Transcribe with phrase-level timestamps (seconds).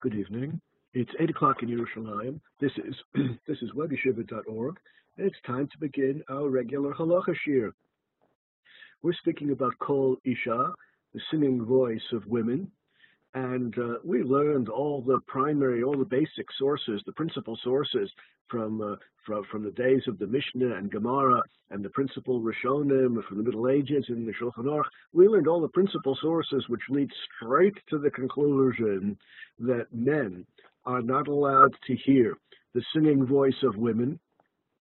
[0.00, 0.60] Good evening.
[0.94, 2.38] It's 8 o'clock in Yerushalayim.
[2.60, 2.94] This is
[3.48, 4.76] this is webyeshiva.org,
[5.16, 7.72] and it's time to begin our regular halacha shiur.
[9.02, 10.72] We're speaking about Kol Isha,
[11.14, 12.70] the singing voice of women,
[13.34, 18.10] and uh, we learned all the primary, all the basic sources, the principal sources
[18.48, 18.96] from, uh,
[19.26, 23.42] from, from the days of the Mishnah and Gemara and the principal Rishonim from the
[23.42, 24.84] Middle Ages and the Shulchan Aruch.
[25.12, 29.18] We learned all the principal sources which lead straight to the conclusion
[29.58, 30.46] that men
[30.86, 32.34] are not allowed to hear
[32.74, 34.18] the singing voice of women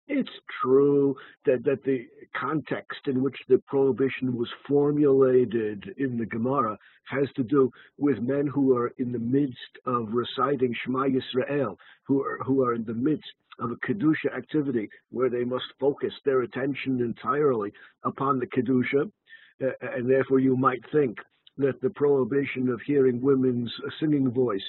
[0.09, 0.29] it's
[0.61, 7.27] true that, that the context in which the prohibition was formulated in the Gemara has
[7.35, 12.39] to do with men who are in the midst of reciting Shema Yisrael, who are,
[12.43, 17.01] who are in the midst of a Kedusha activity where they must focus their attention
[17.01, 17.71] entirely
[18.03, 19.11] upon the Kedusha.
[19.61, 21.17] Uh, and therefore, you might think
[21.57, 24.63] that the prohibition of hearing women's singing voice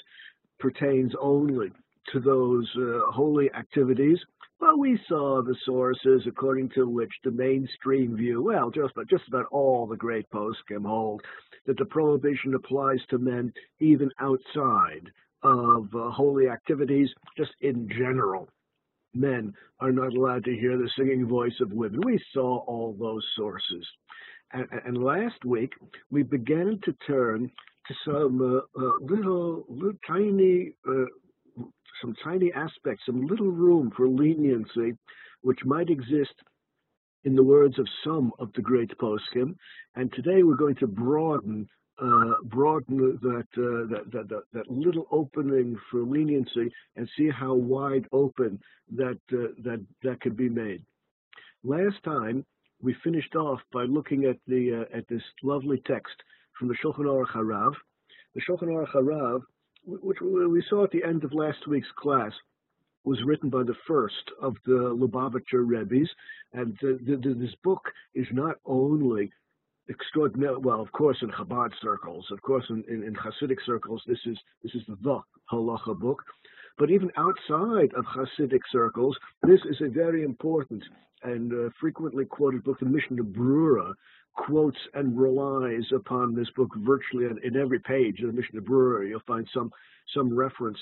[0.59, 1.71] pertains only
[2.13, 4.19] to those uh, holy activities.
[4.59, 9.27] But we saw the sources according to which the mainstream view, well, just about, just
[9.27, 11.23] about all the great poskim hold,
[11.67, 15.11] that the prohibition applies to men even outside
[15.43, 18.49] of uh, holy activities, just in general.
[19.15, 22.01] Men are not allowed to hear the singing voice of women.
[22.05, 23.87] We saw all those sources.
[24.53, 25.73] And, and last week,
[26.11, 27.51] we began to turn
[27.89, 28.41] to some
[28.77, 31.07] uh, uh, little, little tiny uh,
[32.01, 34.97] some tiny aspects, some little room for leniency,
[35.43, 36.35] which might exist
[37.25, 39.55] in the words of some of the great poskim.
[39.95, 41.69] And today we're going to broaden
[42.03, 47.53] uh, broaden that, uh, that, that, that, that little opening for leniency and see how
[47.53, 48.59] wide open
[48.97, 50.83] that uh, that that could be made.
[51.63, 52.47] Last time
[52.81, 56.15] we finished off by looking at the uh, at this lovely text
[56.59, 57.75] from the Shulchan Aruch Harav.
[58.35, 59.41] The Shulchan Aruch Harav
[59.85, 62.33] which we saw at the end of last week's class,
[63.05, 66.11] was written by the first of the Lubavitcher Rebbe's,
[66.53, 67.83] and the, the, this book
[68.15, 69.33] is not only
[69.89, 70.57] extraordinary.
[70.59, 74.39] Well, of course, in Chabad circles, of course, in, in, in Hasidic circles, this is
[74.63, 76.23] this is the halacha book.
[76.79, 80.83] But even outside of Hasidic circles, this is a very important
[81.23, 83.93] and uh, frequently quoted book, the Mishnah Brura,
[84.47, 89.09] quotes and relies upon this book virtually in, in every page of the Mishnah Brura.
[89.09, 89.71] You'll find some
[90.15, 90.79] some reference,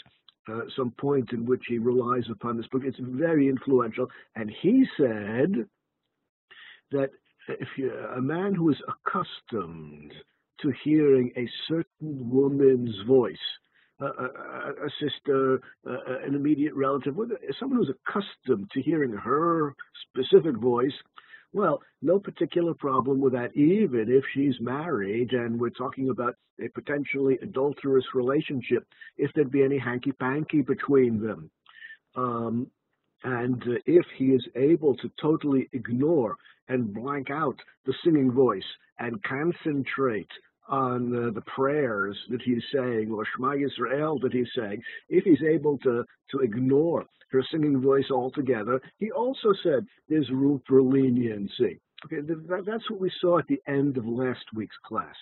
[0.51, 2.83] uh, some point in which he relies upon this book.
[2.85, 5.67] It's very influential, and he said
[6.93, 7.11] that
[7.49, 10.13] if you, a man who is accustomed
[10.61, 13.37] to hearing a certain woman's voice,
[14.01, 17.15] a, a, a sister, a, an immediate relative,
[17.59, 19.75] someone who's accustomed to hearing her
[20.09, 20.93] specific voice,
[21.53, 26.69] well, no particular problem with that, even if she's married and we're talking about a
[26.69, 28.87] potentially adulterous relationship,
[29.17, 31.51] if there'd be any hanky panky between them.
[32.17, 32.71] Um,
[33.25, 36.37] and uh, if he is able to totally ignore
[36.69, 38.63] and blank out the singing voice
[38.99, 40.31] and concentrate
[40.69, 45.43] on uh, the prayers that he's saying or Shema Yisrael that he's saying, if he's
[45.43, 51.81] able to, to ignore her singing voice altogether, he also said there's room for leniency.
[52.05, 55.17] Okay, that, that's what we saw at the end of last week's class.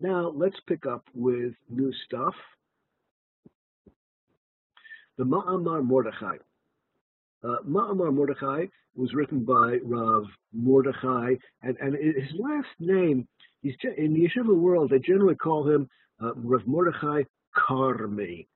[0.00, 2.34] Now let's pick up with new stuff.
[5.18, 6.36] The Ma'amar Mordechai.
[7.44, 13.28] Uh, Ma'amar Mordechai was written by Rav Mordechai, and, and his last name
[13.62, 14.90] He's in the yeshiva world.
[14.90, 15.88] They generally call him
[16.22, 17.22] uh, Rav Mordechai
[17.56, 18.46] Karmi,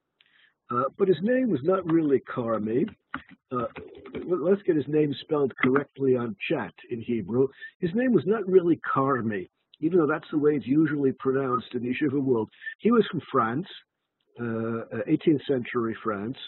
[0.71, 2.89] uh, but his name was not really Karmi.
[3.53, 3.67] Uh,
[4.27, 7.49] let's get his name spelled correctly on chat in Hebrew.
[7.81, 9.49] His name was not really Karmi,
[9.81, 12.49] even though that's the way it's usually pronounced in the yeshiva world.
[12.79, 13.67] He was from France,
[14.41, 16.39] 18th uh, century France,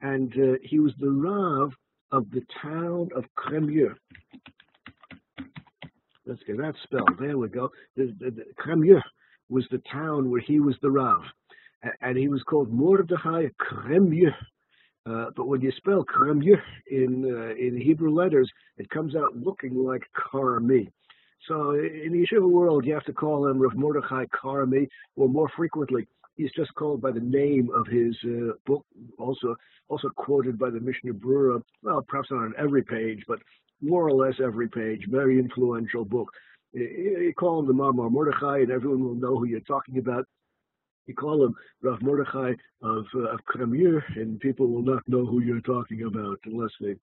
[0.00, 1.72] and uh, he was the Rav
[2.12, 3.94] of the town of Cremieux.
[6.26, 7.18] Let's get that spelled.
[7.18, 7.70] There we go.
[7.96, 9.02] The, the, the
[9.50, 11.22] was the town where he was the Rav.
[12.00, 14.34] And he was called Mordechai Kremyeh.
[15.06, 16.60] Uh, but when you spell Kremyeh
[16.90, 20.90] in uh, in Hebrew letters, it comes out looking like Karmi.
[21.46, 25.50] So in the yeshiva world, you have to call him Rav Mordechai Karmi, or more
[25.54, 28.86] frequently, he's just called by the name of his uh, book,
[29.18, 29.54] also
[29.88, 31.62] also quoted by the Mishnah Brura.
[31.82, 33.40] Well, perhaps not on every page, but
[33.84, 35.06] more or less every page.
[35.08, 36.30] Very influential book.
[36.72, 40.26] You call him the Ma'amar Mordechai, and everyone will know who you're talking about.
[41.06, 45.40] You call him Rav Mordechai of, uh, of Kremir, and people will not know who
[45.40, 46.96] you're talking about unless they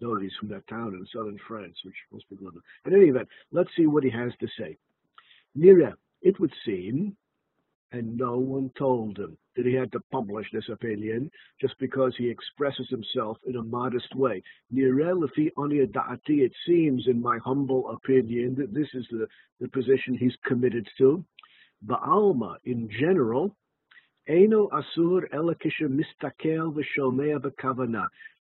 [0.00, 2.60] know he's from that town in southern France, which most people don't know.
[2.86, 4.76] In any event, let's see what he has to say.
[5.58, 7.16] Nira, it would seem
[7.92, 12.28] and no one told him that he had to publish this opinion just because he
[12.28, 14.42] expresses himself in a modest way.
[14.72, 19.26] It seems, in my humble opinion, that this is the,
[19.60, 21.24] the position he's committed to.
[21.86, 23.56] Ba'alma, in general,
[24.28, 25.22] Eno asur.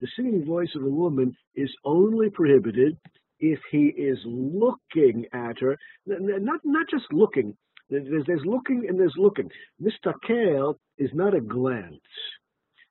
[0.00, 2.98] The singing voice of a woman is only prohibited
[3.40, 7.56] if he is looking at her, not not just looking.
[7.90, 9.50] There's, there's looking and there's looking.
[9.81, 12.00] Mistakel is not a glance.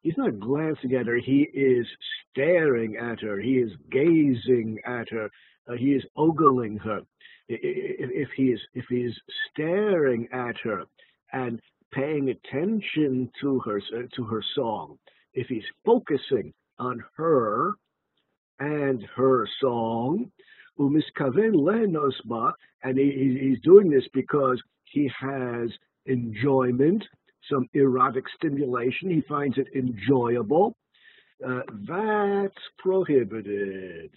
[0.01, 1.17] He's not glancing at her.
[1.17, 1.85] He is
[2.31, 3.39] staring at her.
[3.39, 5.29] He is gazing at her.
[5.67, 7.01] Uh, he is ogling her.
[7.49, 9.15] If, if he is if he is
[9.51, 10.83] staring at her
[11.31, 11.61] and
[11.91, 13.81] paying attention to her
[14.15, 14.97] to her song,
[15.33, 17.73] if he's focusing on her
[18.59, 20.31] and her song,
[20.79, 22.53] umiskaven lenosba,
[22.83, 24.61] and he, he's doing this because
[24.91, 25.69] he has
[26.05, 27.03] enjoyment,
[27.49, 29.09] some erotic stimulation.
[29.09, 30.75] He finds it enjoyable.
[31.45, 34.11] Uh, that's prohibited.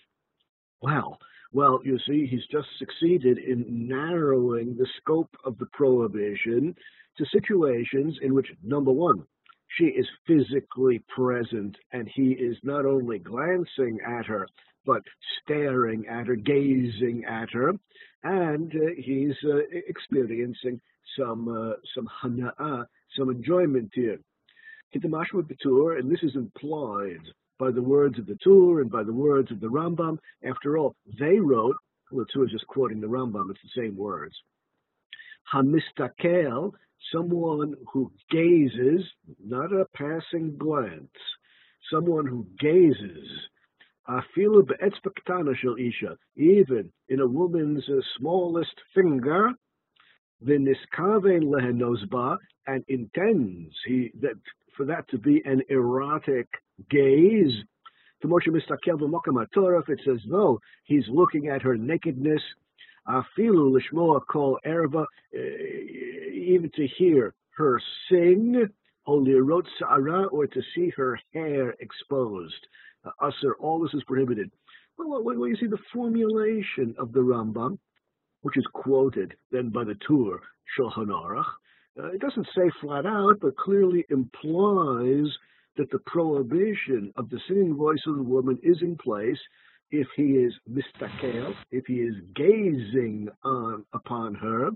[0.81, 1.19] Well,
[1.52, 6.75] well, you see, he's just succeeded in narrowing the scope of the prohibition
[7.19, 9.25] to situations in which, number one,
[9.76, 14.46] she is physically present and he is not only glancing at her,
[14.87, 15.02] but
[15.43, 17.72] staring at her, gazing at her,
[18.22, 19.58] and uh, he's uh,
[19.88, 20.81] experiencing
[21.19, 22.87] some uh, some hana'ah,
[23.17, 24.19] some enjoyment here.
[24.94, 27.20] Kitamashma Batur, and this is implied
[27.58, 30.19] by the words of the Tur and by the words of the Rambam.
[30.44, 31.76] After all, they wrote,
[32.11, 34.34] well, the Tur is just quoting the Rambam, it's the same words.
[35.52, 36.72] Hamistakel,
[37.12, 39.05] someone who gazes,
[39.44, 41.08] not a passing glance,
[41.93, 43.28] someone who gazes,
[46.37, 49.50] even in a woman's uh, smallest finger,
[50.44, 52.37] v'niskaven lehenozba,
[52.67, 54.35] and intends he that
[54.76, 56.49] for that to be an erotic
[56.91, 57.52] gaze.
[58.23, 62.43] To Moshe Mistakel v'mokam Torah, it says no, he's looking at her nakedness.
[63.08, 65.38] Afilu lishmoa kol erva, uh,
[66.32, 68.69] even to hear her sing,
[69.06, 72.67] only wrote sa'ara, or to see her hair exposed.
[73.05, 73.31] Uh,
[73.61, 74.50] all this is prohibited.
[74.99, 77.79] Well, when you see the formulation of the Rambam,
[78.43, 80.41] which is quoted then by the Tur
[80.79, 81.44] Shulchan Aruch,
[81.99, 85.26] uh, it doesn't say flat out, but clearly implies
[85.76, 89.38] that the prohibition of the singing voice of the woman is in place
[89.91, 94.70] if he is mistakel, if he is gazing on upon her,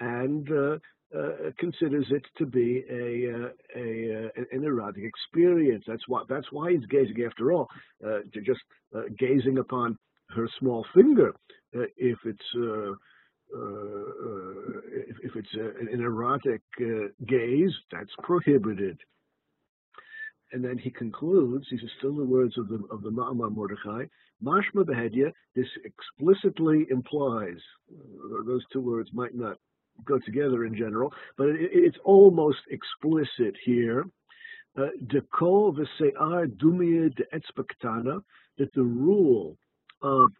[0.00, 0.78] and uh,
[1.16, 5.84] uh, considers it to be a, uh, a, uh, an erotic experience.
[5.86, 7.22] That's why that's why he's gazing.
[7.26, 7.68] After all,
[8.06, 8.60] uh, just
[8.96, 9.98] uh, gazing upon
[10.30, 11.34] her small finger,
[11.72, 12.56] if it's
[15.04, 16.62] if, if, it's an erotic
[17.28, 18.98] gaze, that's prohibited.
[20.52, 24.06] And then he concludes, these are still the words of the of the Ma'amar Mordechai,
[24.42, 27.58] Mashma Behedya, this explicitly implies,
[28.46, 29.58] those two words might not
[30.04, 34.04] go together in general, but it, it's almost explicit here.
[34.76, 37.24] Uh, Dekol v'se'ar dumia de
[38.58, 39.56] that the rule
[40.02, 40.30] of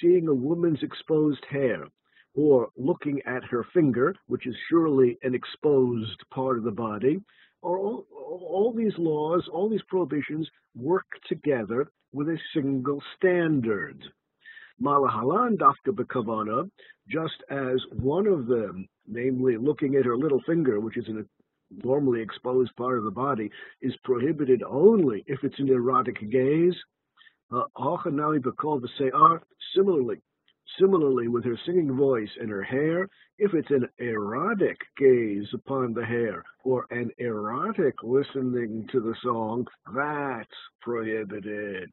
[0.00, 1.86] seeing a woman's exposed hair
[2.34, 7.20] or looking at her finger, which is surely an exposed part of the body,
[7.62, 14.04] or all, all these laws, all these prohibitions work together with a single standard.
[14.82, 16.70] Malahalan dafka bekavana,
[17.08, 21.28] just as one of them, namely looking at her little finger, which is an
[21.84, 26.74] normally exposed part of the body, is prohibited only if it's an erotic gaze.
[27.52, 27.64] Uh,
[29.74, 30.16] similarly,
[30.78, 33.08] similarly with her singing voice and her hair,
[33.38, 39.66] if it's an erotic gaze upon the hair or an erotic listening to the song,
[39.94, 40.48] that's
[40.80, 41.90] prohibited.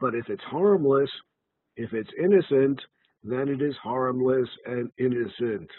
[0.00, 1.10] But if it's harmless,
[1.76, 2.80] if it's innocent,
[3.22, 5.70] then it is harmless and innocent.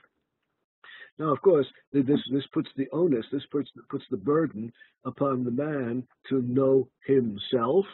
[1.20, 4.72] Now, of course, this this puts the onus, this puts puts the burden
[5.06, 7.86] upon the man to know himself.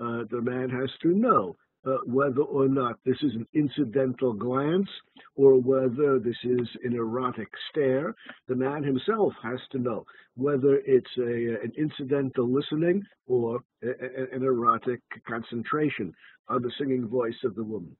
[0.00, 4.88] Uh, the man has to know uh, whether or not this is an incidental glance
[5.36, 8.14] or whether this is an erotic stare.
[8.48, 10.04] The man himself has to know
[10.34, 16.12] whether it's a, an incidental listening or a, a, an erotic concentration
[16.48, 17.96] on the singing voice of the woman.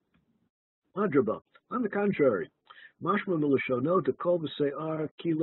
[0.97, 2.51] Madraba, on the contrary,
[3.03, 4.43] mashma milashono to kol
[5.23, 5.35] ki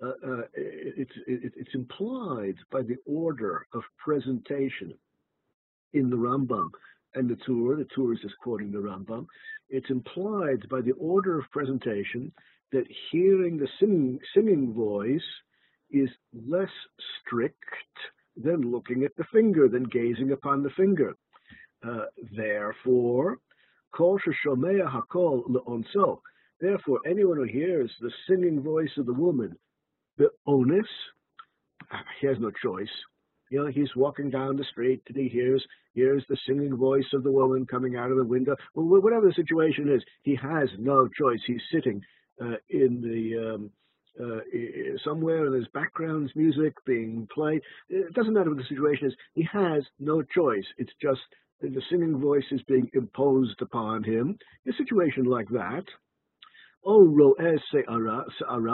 [0.00, 4.94] uh, uh, it's, it, it's implied by the order of presentation
[5.92, 6.70] in the Rambam
[7.14, 7.76] and the Tur.
[7.76, 9.26] The Tur is just quoting the Rambam.
[9.68, 12.32] It's implied by the order of presentation
[12.72, 15.20] that hearing the singing, singing voice
[15.90, 16.08] is
[16.46, 16.70] less
[17.20, 17.56] strict
[18.36, 21.14] than looking at the finger, than gazing upon the finger.
[21.86, 22.04] Uh,
[22.36, 23.38] therefore,
[23.94, 26.20] kol shomea hakol leonso.
[26.60, 29.56] Therefore, anyone who hears the singing voice of the woman,
[30.18, 30.86] the onus,
[32.20, 32.88] he has no choice.
[33.50, 35.64] You know, he's walking down the street and he hears
[35.94, 38.56] hears the singing voice of the woman coming out of the window.
[38.74, 41.40] Well, whatever the situation is, he has no choice.
[41.46, 42.02] He's sitting
[42.40, 43.70] uh, in the um,
[44.20, 44.40] uh,
[45.04, 47.62] somewhere and there's background music being played.
[47.88, 49.14] It doesn't matter what the situation is.
[49.34, 50.64] He has no choice.
[50.76, 51.20] It's just
[51.60, 54.38] the singing voice is being imposed upon him.
[54.64, 55.84] In a situation like that,
[56.84, 58.24] oh, ro'ez se'ara,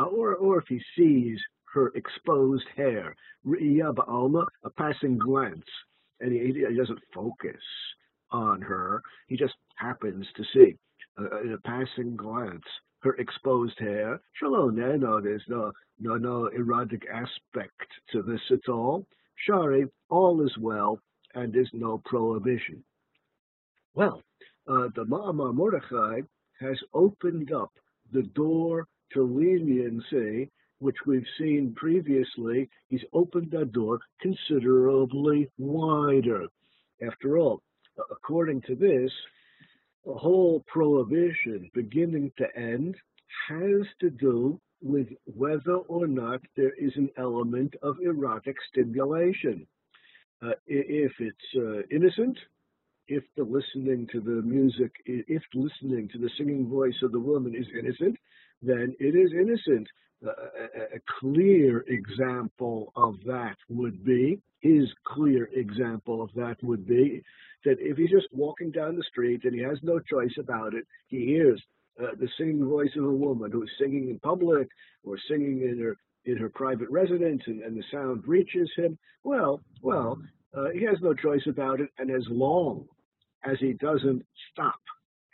[0.05, 1.39] or, or if he sees
[1.75, 5.67] her exposed hair, a passing glance,
[6.21, 7.63] and he, he doesn't focus
[8.31, 10.77] on her, he just happens to see,
[11.19, 12.63] uh, in a passing glance,
[13.01, 14.21] her exposed hair.
[14.35, 19.05] Shalom, no, there's no, no, no erotic aspect to this at all.
[19.47, 21.01] Shari, all is well,
[21.35, 22.85] and there's no prohibition.
[23.95, 24.23] Well,
[24.69, 26.21] uh, the Ma'amar Mordechai
[26.61, 27.73] has opened up
[28.13, 32.69] the door to leniency, which we've seen previously.
[32.89, 36.47] He's opened that door considerably wider.
[37.07, 37.63] After all,
[38.11, 39.11] according to this,
[40.05, 42.97] the whole prohibition, beginning to end,
[43.49, 49.67] has to do with whether or not there is an element of erotic stimulation.
[50.43, 52.39] Uh, if it's uh, innocent,
[53.09, 57.55] if the listening to the music, if listening to the singing voice of the woman
[57.55, 58.17] is innocent,
[58.63, 59.89] then it is innocent.
[60.27, 67.23] A, clear example of that would be, his clear example of that would be
[67.65, 70.87] that if he's just walking down the street and he has no choice about it,
[71.09, 71.63] he hears
[72.03, 74.69] uh, the singing voice of a woman who is singing in public
[75.05, 79.61] or singing in her in her private residence and, and the sound reaches him, well,
[79.83, 80.19] well,
[80.57, 81.91] uh, he has no choice about it.
[81.99, 82.87] And as long
[83.45, 84.81] as he doesn't stop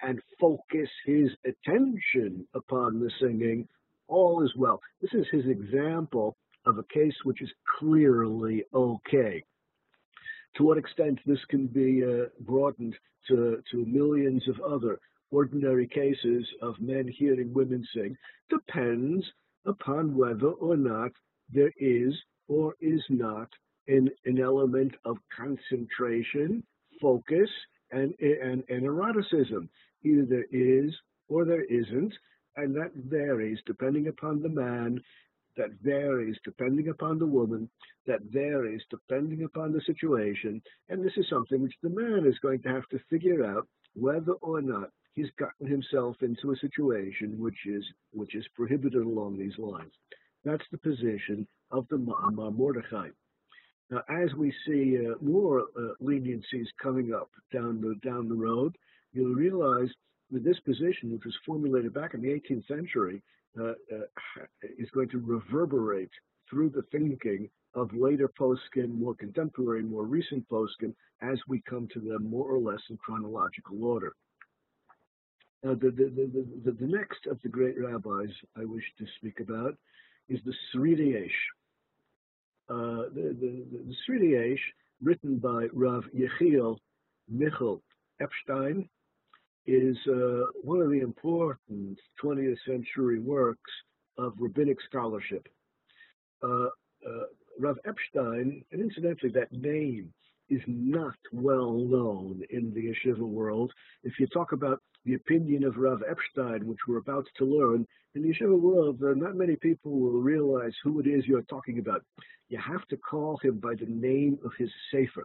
[0.02, 3.68] and focus his attention upon the singing,
[4.10, 4.80] all is well.
[5.00, 6.36] This is his example
[6.66, 9.42] of a case which is clearly okay.
[10.56, 12.96] To what extent this can be uh, broadened
[13.28, 14.98] to, to millions of other
[15.30, 18.16] ordinary cases of men hearing women sing
[18.50, 19.24] depends
[19.64, 21.12] upon whether or not
[21.52, 22.14] there is
[22.48, 23.48] or is not
[23.86, 26.62] an, an element of concentration,
[27.00, 27.48] focus,
[27.92, 29.68] and, and, and eroticism.
[30.04, 30.92] Either there is
[31.28, 32.12] or there isn't,
[32.56, 35.00] and that varies depending upon the man,
[35.56, 37.68] that varies depending upon the woman,
[38.06, 42.60] that varies depending upon the situation, and this is something which the man is going
[42.62, 47.66] to have to figure out whether or not he's gotten himself into a situation which
[47.66, 49.92] is which is prohibited along these lines.
[50.44, 53.08] That's the position of the Ma'amar Mordechai.
[53.90, 58.76] Now, as we see uh, more uh, leniencies coming up down the down the road,
[59.12, 59.88] you'll realize
[60.38, 63.22] this position, which was formulated back in the 18th century,
[63.58, 64.44] uh, uh,
[64.78, 66.10] is going to reverberate
[66.48, 72.00] through the thinking of later poskim, more contemporary, more recent poskim, as we come to
[72.00, 74.14] them more or less in chronological order.
[75.62, 79.76] Now, the, the, the, the, next of the great rabbis I wish to speak about
[80.28, 81.28] is the Sridei
[82.70, 84.56] uh, the, the, the
[85.02, 86.76] written by Rav Yechiel
[87.28, 87.82] Michal
[88.20, 88.88] Epstein,
[89.66, 93.70] is uh, one of the important 20th century works
[94.18, 95.46] of rabbinic scholarship.
[96.42, 96.66] Uh,
[97.06, 97.24] uh,
[97.58, 100.12] Rav Epstein, and incidentally, that name
[100.48, 103.72] is not well known in the yeshiva world.
[104.02, 108.22] If you talk about the opinion of Rav Epstein, which we're about to learn, in
[108.22, 112.02] the yeshiva world, not many people will realize who it is you're talking about.
[112.48, 115.24] You have to call him by the name of his sefer.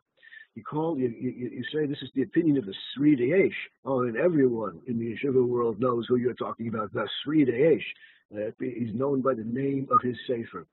[0.56, 3.52] You call you, you, you say this is the opinion of the Sridei
[3.84, 6.94] Oh, and everyone in the yeshiva world knows who you're talking about.
[6.94, 7.82] The Sridei
[8.34, 10.66] uh, he's known by the name of his sefer.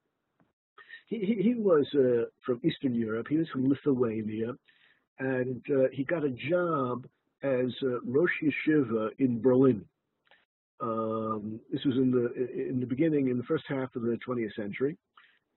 [1.06, 3.26] He, he, he was uh, from Eastern Europe.
[3.28, 4.54] He was from Lithuania,
[5.18, 7.06] and uh, he got a job
[7.42, 9.84] as uh, Rosh Yeshiva in Berlin.
[10.80, 12.32] Um, this was in the
[12.70, 14.96] in the beginning, in the first half of the 20th century,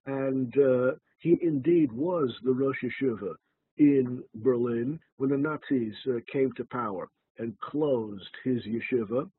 [0.08, 3.36] and uh, he indeed was the Rosh Yeshiva
[3.78, 9.30] in Berlin when the Nazis uh, came to power and closed his yeshiva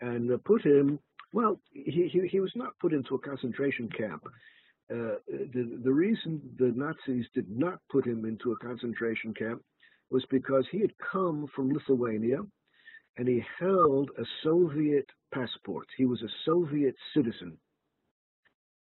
[0.00, 0.98] and uh, put him.
[1.32, 4.24] Well, he, he, he was not put into a concentration camp.
[4.90, 9.62] Uh, the, the reason the Nazis did not put him into a concentration camp
[10.10, 12.38] was because he had come from Lithuania.
[13.16, 15.86] and he held a Soviet passport.
[15.96, 17.56] He was a Soviet citizen.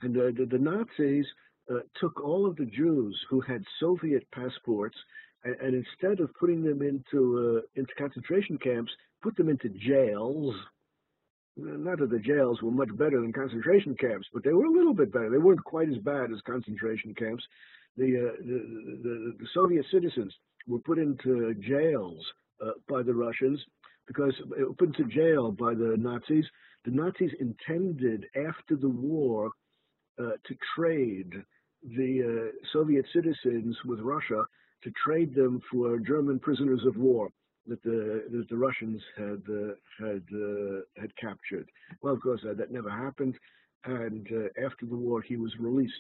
[0.01, 1.25] And uh, the, the, Nazis
[1.72, 4.98] uh, took all of the Jews who had Soviet passports
[5.43, 8.91] and, and instead of putting them into uh, into concentration camps,
[9.22, 10.55] put them into jails.
[11.57, 14.93] Not that the jails were much better than concentration camps, but they were a little
[14.93, 15.29] bit better.
[15.29, 17.45] They weren't quite as bad as concentration camps.
[17.95, 20.36] The, uh, the, the, the, Soviet citizens
[20.67, 22.19] were put into jails
[22.62, 23.63] uh, by the Russians
[24.05, 26.43] because uh, put into jail by the Nazis.
[26.84, 29.51] The Nazis intended after the war
[30.19, 31.31] uh, to trade
[31.98, 34.46] the uh, Soviet citizens with Russia
[34.84, 37.30] to trade them for German prisoners of war
[37.68, 41.70] that the that the Russians had uh, had uh, had captured.
[42.01, 43.36] Well, of course, uh, that never happened,
[43.86, 45.94] and uh, after the war, he was released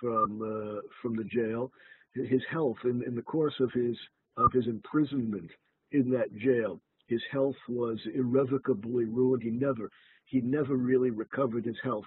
[0.00, 1.70] from uh, from the jail.
[2.14, 3.96] His health, in, in the course of his
[4.36, 5.50] of his imprisonment
[5.92, 9.42] in that jail, his health was irrevocably ruined.
[9.42, 9.90] He never
[10.26, 12.06] he never really recovered his health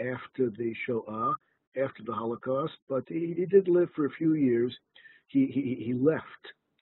[0.00, 1.36] after the Shoah,
[1.82, 4.76] after the Holocaust, but he, he did live for a few years
[5.28, 6.24] he, he, he left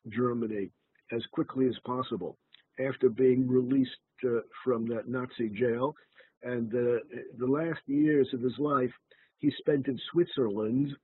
[0.08, 0.70] Germany
[1.12, 2.36] as quickly as possible
[2.78, 3.90] after being released
[4.24, 5.94] uh, from that Nazi jail.
[6.42, 6.98] And uh,
[7.38, 8.92] the last years of his life,
[9.38, 10.94] he spent in Switzerland,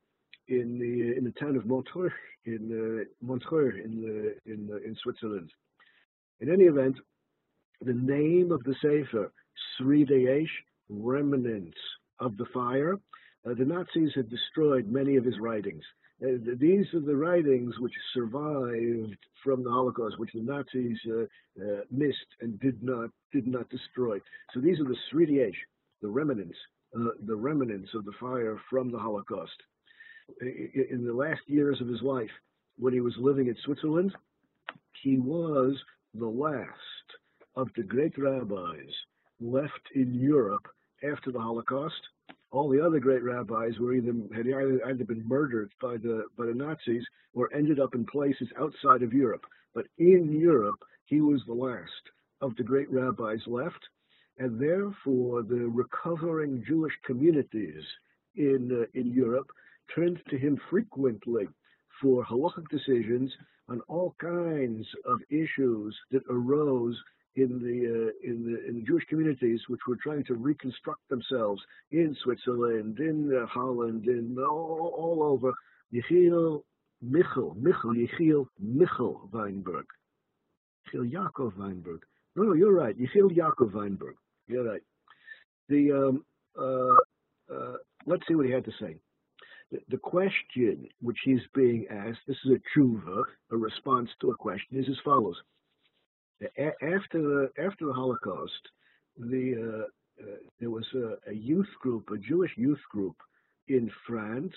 [0.48, 2.10] in the in the town of Montreux,
[2.44, 5.50] in uh, Montreux, in the, in in Switzerland.
[6.40, 6.96] In any event,
[7.80, 9.32] the name of the sefer,
[9.80, 10.46] Sridei
[10.88, 11.78] Remnants
[12.18, 12.98] of the Fire.
[13.48, 15.82] Uh, the Nazis had destroyed many of his writings.
[16.22, 21.22] Uh, these are the writings which survived from the Holocaust, which the Nazis uh,
[21.62, 24.18] uh, missed and did not did not destroy.
[24.52, 25.52] So these are the Sridei,
[26.02, 26.58] the remnants,
[26.94, 29.56] uh, the remnants of the fire from the Holocaust.
[30.42, 32.30] In the last years of his life,
[32.78, 34.14] when he was living in Switzerland,
[35.02, 35.76] he was
[36.14, 36.68] the last
[37.56, 38.92] of the great rabbis
[39.40, 40.66] left in Europe
[41.02, 42.00] after the Holocaust
[42.52, 46.46] all the other great rabbis were either had either, either been murdered by the by
[46.46, 49.44] the Nazis or ended up in places outside of Europe.
[49.74, 53.82] But in Europe, he was the last of the great rabbis left,
[54.38, 57.84] and therefore the recovering Jewish communities
[58.34, 59.50] in uh, in Europe
[59.94, 61.48] turned to him frequently
[62.00, 63.32] for halachic decisions
[63.68, 66.96] on all kinds of issues that arose
[67.40, 71.62] in the uh, in the in the Jewish communities which were trying to reconstruct themselves
[71.90, 75.52] in Switzerland, in uh, Holland, in all, all over.
[75.92, 76.62] Yechiel
[77.02, 79.86] Michel, Michel, Yechiel Michel Weinberg,
[80.86, 82.00] Yechiel Yaakov Weinberg.
[82.36, 82.96] No, no, you're right.
[82.98, 84.14] Yechiel Yaakov Weinberg.
[84.46, 84.82] You're right.
[85.68, 86.24] The um,
[86.58, 87.76] uh, uh,
[88.06, 88.96] let's see what he had to say.
[89.72, 93.22] The, the question which he's being asked, this is a tshuva,
[93.52, 95.36] a response to a question, is as follows
[96.58, 98.68] after the after the Holocaust,
[99.18, 103.16] the uh, uh, there was a, a, youth group, a Jewish youth group
[103.68, 104.52] in France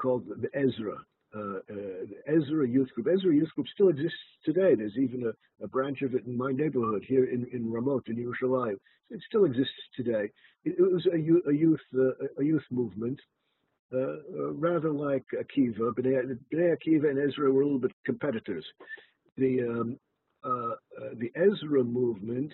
[0.00, 0.96] called the Ezra.
[1.34, 3.08] Uh, uh the Ezra Youth Group.
[3.12, 4.74] Ezra Youth Group still exists today.
[4.74, 8.16] There's even a, a branch of it in my neighborhood here in, in Ramot, in
[8.16, 8.76] Yerushalayim.
[9.10, 10.30] It still exists today.
[10.64, 13.20] It, it was a, a youth uh, a youth movement,
[13.92, 15.92] uh, rather like Akiva.
[15.92, 18.64] Bnei, Bnei Akiva and Ezra were a little bit competitors.
[19.36, 19.98] The um,
[20.44, 22.52] the Ezra movement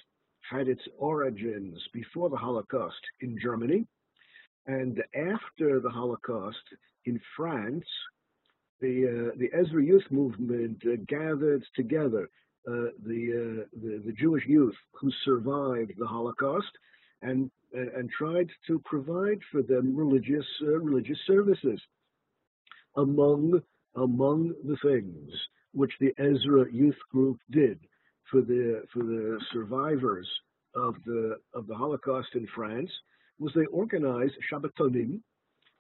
[0.48, 3.87] had its origins before the Holocaust in Germany,
[4.66, 6.64] and after the Holocaust
[7.05, 7.85] in France,
[8.81, 12.29] the uh, the Ezra youth movement uh, gathered together
[12.68, 16.70] uh, the, uh, the, the Jewish youth who survived the Holocaust
[17.22, 21.81] and and tried to provide for them religious religious services.
[22.96, 23.62] Among
[23.94, 25.33] among the things
[25.72, 27.78] which the Ezra Youth Group did
[28.30, 30.28] for the for the survivors
[30.74, 32.90] of the of the Holocaust in France
[33.38, 35.20] was they organized Shabbatonim,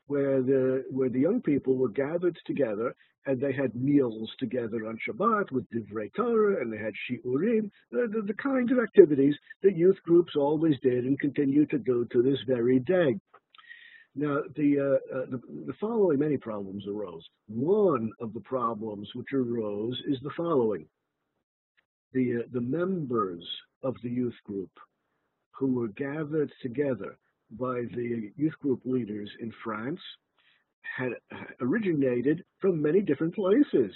[0.06, 2.94] where the where the young people were gathered together
[3.26, 8.08] and they had meals together on Shabbat with Divrei Torah and they had Shiurim, the,
[8.10, 12.22] the, the kind of activities that youth groups always did and continue to do to
[12.22, 13.18] this very day.
[14.14, 17.22] Now, the, uh, uh, the, the following many problems arose.
[17.48, 20.86] One of the problems which arose is the following:
[22.12, 23.44] the uh, the members
[23.82, 24.70] of the youth group
[25.52, 27.16] who were gathered together
[27.52, 30.00] by the youth group leaders in France
[30.82, 31.12] had
[31.60, 33.94] originated from many different places.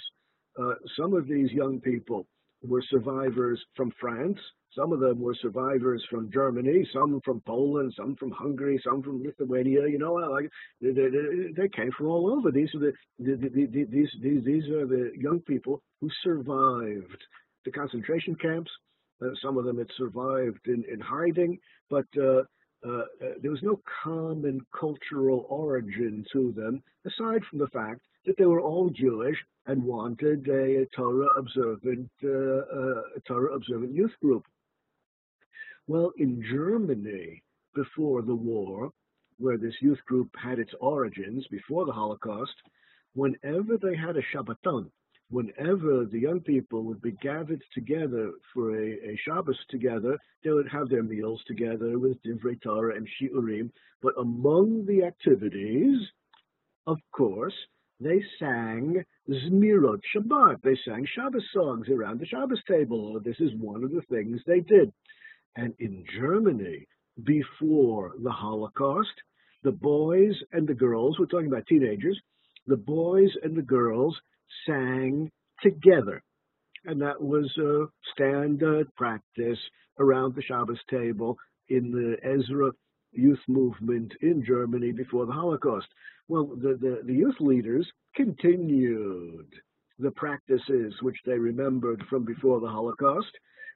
[0.57, 2.25] Uh, some of these young people
[2.63, 4.39] were survivors from France,
[4.75, 9.23] some of them were survivors from Germany, some from Poland, some from Hungary, some from
[9.23, 9.87] Lithuania.
[9.87, 10.49] You know, like
[10.81, 11.09] they, they,
[11.55, 12.51] they came from all over.
[12.51, 17.21] These are the, the, the, the, these these these are the young people who survived
[17.65, 18.71] the concentration camps
[19.23, 21.57] Uh, some of them had survived in, in hiding,
[21.89, 22.41] but uh,
[22.85, 23.03] Uh, uh,
[23.41, 28.61] there was no common cultural origin to them, aside from the fact that they were
[28.61, 34.45] all Jewish and wanted a, a Torah observant, uh, uh, a Torah observant youth group.
[35.87, 37.41] Well, in Germany,
[37.73, 38.91] before the war,
[39.37, 42.53] where this youth group had its origins before the Holocaust,
[43.13, 44.89] whenever they had a Shabbaton,
[45.29, 50.69] whenever the young people would be gathered together for a, a Shabbos together, they would
[50.69, 53.71] have their meals together with Divrei Torah and Shiurim.
[54.01, 55.99] But among the activities,
[56.87, 57.55] of course,
[57.99, 60.61] they sang Zmirot Shabbat.
[60.61, 63.19] They sang Shabbos songs around the Shabbos table.
[63.23, 64.91] This is one of the things they did.
[65.55, 66.85] And in Germany,
[67.23, 69.13] before the Holocaust,
[69.63, 72.19] the boys and the girls, we're talking about teenagers,
[72.67, 74.19] the boys and the girls
[74.67, 75.31] sang
[75.61, 76.21] together.
[76.85, 79.59] And that was a standard practice
[79.99, 81.37] around the Shabbos table
[81.69, 82.71] in the Ezra
[83.11, 85.87] youth movement in Germany before the Holocaust.
[86.27, 89.47] Well, the, the, the youth leaders continued
[89.99, 93.31] the practices which they remembered from before the Holocaust.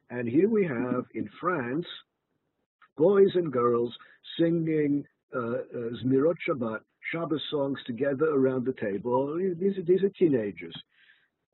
[0.10, 1.86] And here we have in France
[2.98, 3.96] boys and girls
[4.38, 6.80] singing uh, uh, Zmirot Shabbat,
[7.12, 9.38] Shabbos songs together around the table.
[9.38, 10.76] These are, these are teenagers.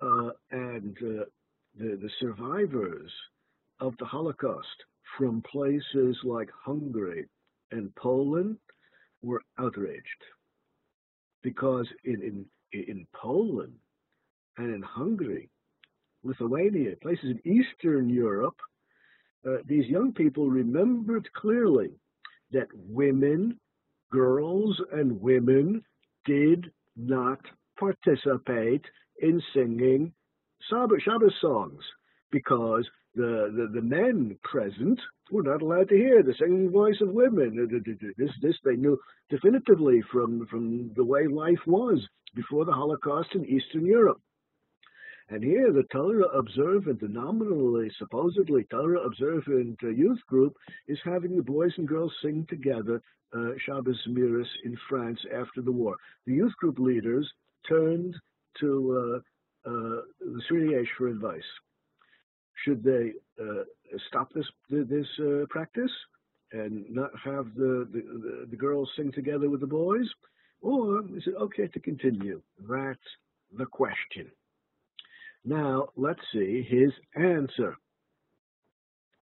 [0.01, 1.25] Uh, and uh,
[1.77, 3.11] the, the survivors
[3.79, 4.83] of the Holocaust
[5.17, 7.27] from places like Hungary
[7.71, 8.57] and Poland
[9.21, 10.21] were outraged
[11.41, 13.73] because in, in, in Poland
[14.57, 15.49] and in Hungary,
[16.23, 18.57] Lithuania, places in Eastern Europe,
[19.47, 21.91] uh, these young people remembered clearly
[22.51, 23.59] that women,
[24.15, 25.83] girls, and women
[26.23, 27.39] did not
[27.77, 28.85] participate
[29.21, 30.13] in singing
[30.69, 31.83] Shabbos, songs
[32.31, 34.99] because the, the, the men present
[35.31, 37.83] were not allowed to hear the singing voice of women.
[38.17, 38.97] This, this they knew
[39.29, 41.99] definitively from, from the way life was
[42.35, 44.21] before the Holocaust in Eastern Europe.
[45.29, 50.55] And here, the Torah observant, the nominally, supposedly Torah observant uh, youth group
[50.87, 53.01] is having the boys and girls sing together
[53.35, 55.97] uh, Shabbos Zmiros in France after the war.
[56.27, 57.27] The youth group leaders
[57.67, 58.15] turned
[58.59, 59.21] to
[59.65, 61.41] uh, uh, the Sri for advice.
[62.63, 63.63] Should they uh,
[64.07, 65.91] stop this this uh, practice
[66.51, 70.07] and not have the, the, the girls sing together with the boys,
[70.61, 72.41] or is it okay to continue?
[72.69, 72.99] That's
[73.57, 74.31] the question.
[75.45, 77.77] Now, let's see his answer.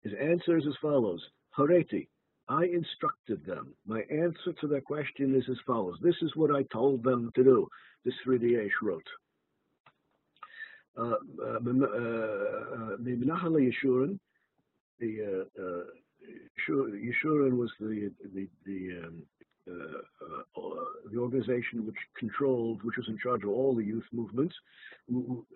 [0.03, 1.21] His answer is as follows.
[1.57, 2.07] Horeti,
[2.47, 3.73] I instructed them.
[3.85, 5.97] My answer to their question is as follows.
[6.01, 7.67] This is what I told them to do.
[8.05, 9.07] This Sridei Eish wrote.
[10.95, 11.59] Uh, uh, uh,
[13.01, 14.19] Menachem Yeshurun,
[14.99, 15.47] the
[16.69, 19.42] Yeshurun was the the the um, uh, uh,
[20.33, 24.55] Uh, uh, the organization which controlled, which was in charge of all the youth movements.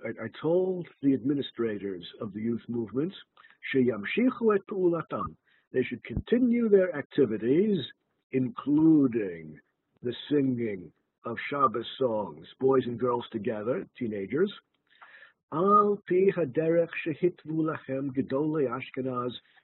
[0.06, 3.16] I, I told the administrators of the youth movements,
[5.74, 7.80] they should continue their activities,
[8.34, 9.60] including
[10.04, 10.92] the singing
[11.26, 14.52] of Shabbos songs, boys and girls together, teenagers.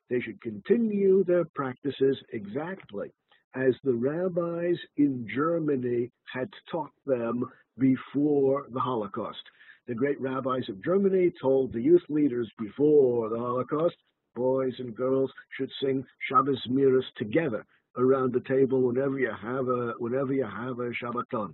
[0.09, 3.11] They should continue their practices exactly
[3.55, 7.45] as the rabbis in Germany had taught them
[7.77, 9.41] before the Holocaust.
[9.87, 13.95] The great rabbis of Germany told the youth leaders before the Holocaust,
[14.35, 17.65] boys and girls should sing Shabbos Zmiros together
[17.97, 21.53] around the table whenever you have a whenever you have a Shabbaton.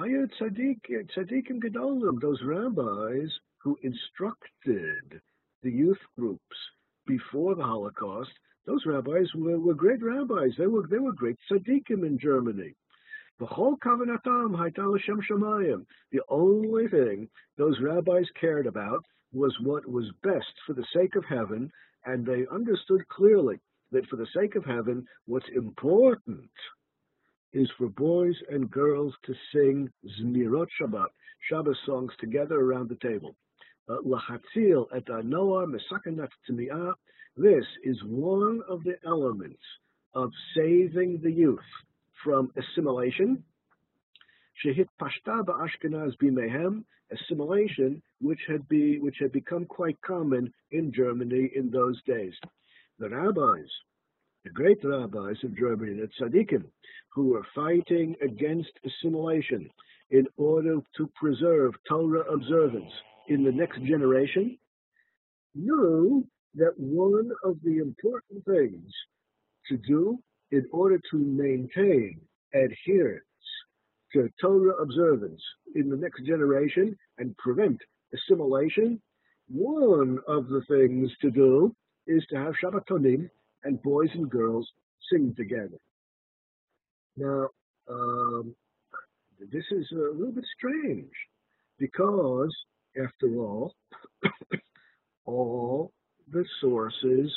[0.00, 0.80] Hayat Tzaddik,
[1.14, 5.20] Tzaddikim Gedolim, those rabbis who instructed
[5.62, 6.56] the youth groups
[7.06, 8.32] before the Holocaust,
[8.70, 10.52] those rabbis were, were great rabbis.
[10.56, 12.72] They were they were great tzaddikim in Germany.
[13.40, 13.46] The
[16.28, 21.72] only thing those rabbis cared about was what was best for the sake of heaven,
[22.04, 23.58] and they understood clearly
[23.90, 26.50] that for the sake of heaven, what's important
[27.52, 31.08] is for boys and girls to sing Zmirot Shabbat,
[31.50, 33.34] Shabbat songs together around the table.
[33.88, 33.96] Uh,
[37.36, 39.62] this is one of the elements
[40.14, 41.58] of saving the youth
[42.24, 43.42] from assimilation.
[47.12, 52.34] Assimilation which had be which had become quite common in Germany in those days.
[52.98, 53.68] The rabbis,
[54.44, 56.64] the great rabbis of Germany, the tzaddikim,
[57.14, 59.70] who were fighting against assimilation
[60.10, 62.92] in order to preserve Torah observance
[63.28, 64.58] in the next generation,
[65.54, 68.90] knew that one of the important things
[69.68, 70.18] to do
[70.50, 72.20] in order to maintain
[72.54, 73.24] adherence
[74.12, 75.40] to Torah observance
[75.74, 77.78] in the next generation and prevent
[78.12, 79.00] assimilation,
[79.48, 81.74] one of the things to do
[82.06, 83.28] is to have Shabbatonim
[83.64, 84.68] and boys and girls
[85.12, 85.78] sing together.
[87.16, 87.48] Now,
[87.88, 88.54] um,
[89.52, 91.10] this is a little bit strange
[91.78, 92.54] because,
[92.96, 93.74] after all,
[95.24, 95.92] all
[96.32, 97.32] the sources,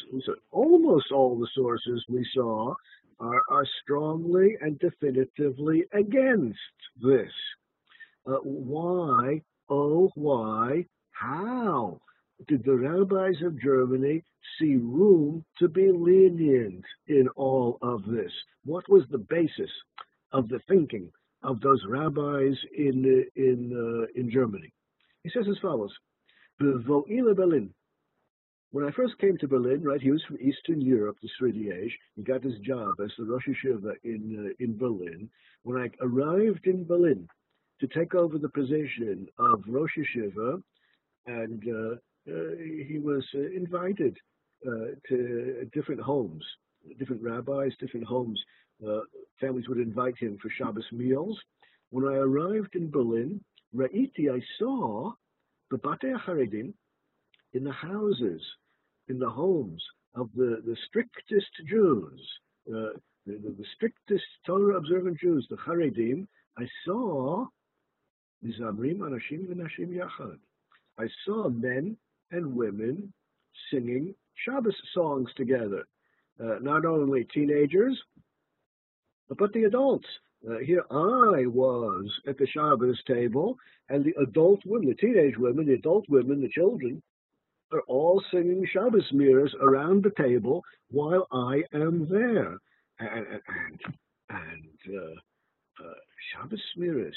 [0.51, 2.73] almost all the sources we saw
[3.19, 6.59] are, are strongly and definitively against
[7.01, 7.31] this.
[8.25, 11.99] Uh, why, oh, why, how
[12.47, 14.23] did the rabbis of Germany
[14.59, 18.31] see room to be lenient in all of this?
[18.65, 19.71] What was the basis
[20.31, 21.11] of the thinking
[21.43, 24.71] of those rabbis in in uh, in Germany?
[25.23, 25.93] He says as follows:
[26.59, 27.73] Berlin.
[28.73, 31.91] When I first came to Berlin, right, he was from Eastern Europe, the Sridei Eish.
[32.15, 35.29] He got his job as the Rosh Yeshiva in uh, in Berlin.
[35.61, 37.27] When I arrived in Berlin
[37.81, 40.63] to take over the position of Rosh Yeshiva,
[41.27, 41.95] and uh,
[42.27, 42.55] uh,
[42.89, 44.17] he was uh, invited
[44.65, 46.43] uh, to different homes,
[46.97, 48.43] different rabbis, different homes.
[48.83, 49.01] Uh,
[49.39, 51.39] families would invite him for Shabbos meals.
[51.91, 53.39] When I arrived in Berlin,
[53.75, 55.13] Ra'iti, I saw
[55.69, 56.73] the Batei Haredim
[57.53, 58.41] in the houses
[59.09, 59.83] in the homes
[60.15, 62.21] of the, the strictest Jews,
[62.69, 67.45] uh, the, the, the, strictest Torah observant Jews, the Haredim, I saw
[68.45, 70.37] Mizamrim Anashim V'Nashim Yachad.
[70.99, 71.97] I saw men
[72.31, 73.11] and women
[73.71, 75.85] singing Shabbos songs together.
[76.39, 77.99] Uh, not only teenagers,
[79.29, 80.07] but the adults.
[80.47, 83.57] Uh, here I was at the Shabbos table,
[83.89, 87.01] and the adult women, the teenage women, the adult women, the children,
[87.73, 92.57] are all singing Shabbos zmiros around the table while I am there.
[92.99, 93.79] And, and,
[94.29, 95.93] and uh, uh,
[96.31, 97.13] Shabbos zmiros,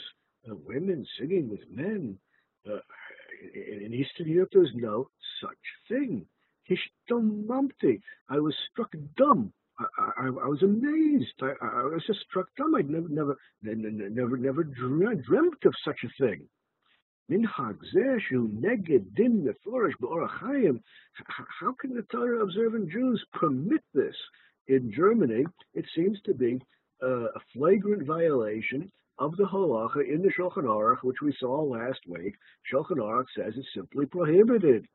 [0.51, 2.19] uh, women singing with men.
[2.69, 2.79] Uh,
[3.55, 5.51] in, in Eastern Europe, there's no such
[5.89, 6.27] thing.
[6.69, 8.01] Hishtomamti.
[8.29, 9.53] I was struck dumb.
[9.79, 9.85] I,
[10.19, 11.35] I, I, was amazed.
[11.43, 12.75] I, I, was just struck dumb.
[12.75, 16.49] I'd never, never, never, never dreamt of such a thing.
[17.31, 20.81] Minhag Zeshu Neged Din Meforish B'Orachayim.
[21.61, 24.15] How can the Torah observant Jews permit this
[24.69, 25.45] in Germany?
[25.75, 26.61] It seems to be
[27.03, 32.01] uh, a flagrant violation of the halacha in the Shulchan Aruch, which we saw last
[32.07, 32.35] week.
[32.73, 34.87] Shulchan Aruch says it's simply prohibited.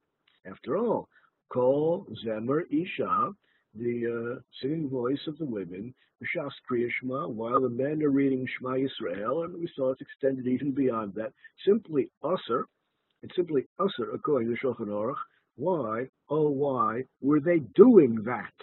[0.45, 1.09] After all,
[1.51, 3.33] Kol Zemer Isha
[3.75, 5.93] the uh, singing voice of the women,
[6.35, 6.51] Shas
[6.99, 11.13] Shema, while the men are reading Shema Yisrael, and we saw it's extended even beyond
[11.15, 11.33] that,
[11.65, 12.65] simply usher,
[13.23, 15.15] and simply usher according to Shulchan Aruch.
[15.55, 18.53] Why, oh why, were they doing that?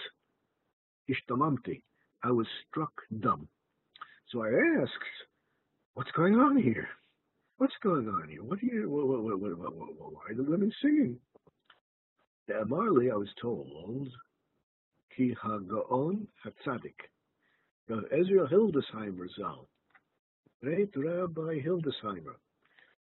[1.11, 1.83] Ishtamamti.
[2.23, 3.49] I was struck dumb.
[4.31, 4.49] So I
[4.83, 4.93] asked,
[5.95, 6.89] what's going on here?
[7.59, 8.43] What's going on here?
[8.43, 11.19] What are you, what, what, what, why are the women singing?
[12.49, 14.09] At Marley, I was told,
[15.19, 16.95] Ki HaGaon HaTzadik.
[17.91, 19.67] Azriel Hildesheimer Zal,
[20.63, 22.37] great Rabbi Hildesheimer,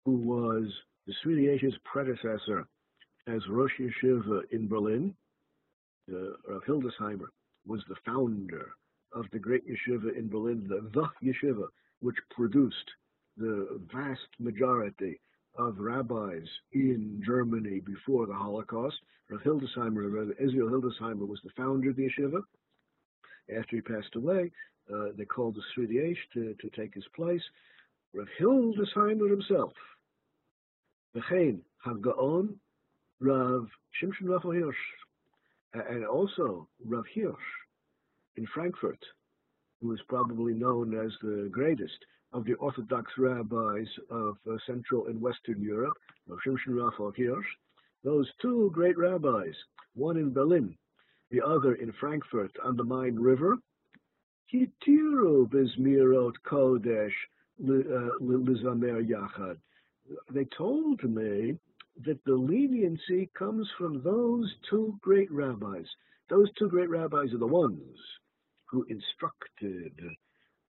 [0.04, 0.72] who was
[1.08, 2.68] the Sri predecessor
[3.26, 5.12] as Rosh Yeshiva in Berlin.
[6.08, 7.26] Uh, Rav Hildesheimer
[7.66, 8.70] was the founder
[9.12, 11.66] of the great yeshiva in Berlin, the, the yeshiva,
[11.98, 12.90] which produced
[13.36, 15.18] the vast majority
[15.56, 18.96] of rabbis in Germany before the Holocaust.
[19.30, 22.42] Rav Hildesheimer, Israel Hildesheimer, was the founder of the yeshiva.
[23.56, 24.50] After he passed away,
[24.92, 27.42] uh, they called the Sridei Eish to, to take his place.
[28.12, 29.72] Rav Hildesheimer himself,
[31.16, 32.54] Bechain Hagaon,
[33.20, 33.68] Rav
[34.02, 37.34] Shimshon Raphael Hirsch, and also Rav Hirsch
[38.36, 39.02] in Frankfurt,
[39.80, 41.98] who is probably known as the greatest
[42.34, 45.96] of the Orthodox rabbis of uh, Central and Western Europe,
[46.28, 47.46] Shimshon Raphael Hirsch,
[48.02, 49.54] those two great rabbis,
[49.94, 50.76] one in Berlin,
[51.30, 53.56] the other in Frankfurt on the Main River,
[54.52, 57.14] Kitiru bizmirot kodesh
[57.62, 59.56] uh, lizamer yachad.
[60.30, 61.56] They told me
[62.04, 65.86] that the leniency comes from those two great rabbis.
[66.28, 67.96] Those two great rabbis are the ones
[68.66, 69.94] who instructed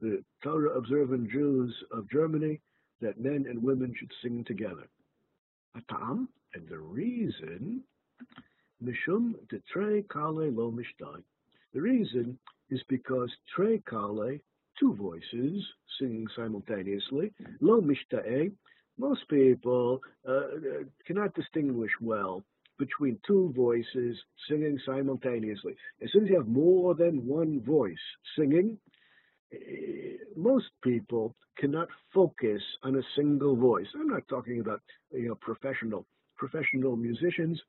[0.03, 2.61] the Torah observant Jews of Germany
[3.01, 4.89] that men and women should sing together.
[5.77, 7.83] Atam, and the reason,
[8.85, 9.35] Mishum
[9.73, 11.23] Tre Kale Lo Mishtai.
[11.73, 12.39] The reason
[12.69, 14.39] is because Tre Kale,
[14.79, 15.65] two voices
[15.99, 18.51] singing simultaneously, Lo Mishta'e,
[18.99, 20.43] most people uh,
[21.07, 22.45] cannot distinguish well
[22.79, 25.75] between two voices singing simultaneously.
[26.03, 27.95] As soon as you have more than one voice
[28.37, 28.79] singing,
[30.37, 33.87] most people cannot focus on a single voice.
[33.95, 34.81] I'm not talking about
[35.13, 37.61] you know professional professional musicians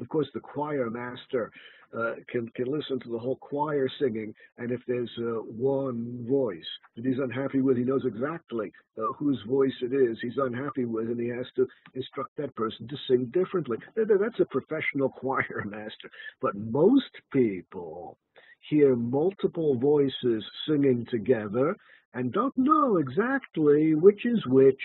[0.00, 1.50] of course, the choir master
[1.96, 6.66] uh, can can listen to the whole choir singing, and if there's uh, one voice
[6.94, 11.08] that he's unhappy with, he knows exactly uh, whose voice it is he's unhappy with,
[11.08, 13.78] and he has to instruct that person to sing differently.
[13.96, 16.10] That's a professional choir master.
[16.40, 18.18] But most people
[18.60, 21.76] hear multiple voices singing together
[22.14, 24.80] and don't know exactly which is which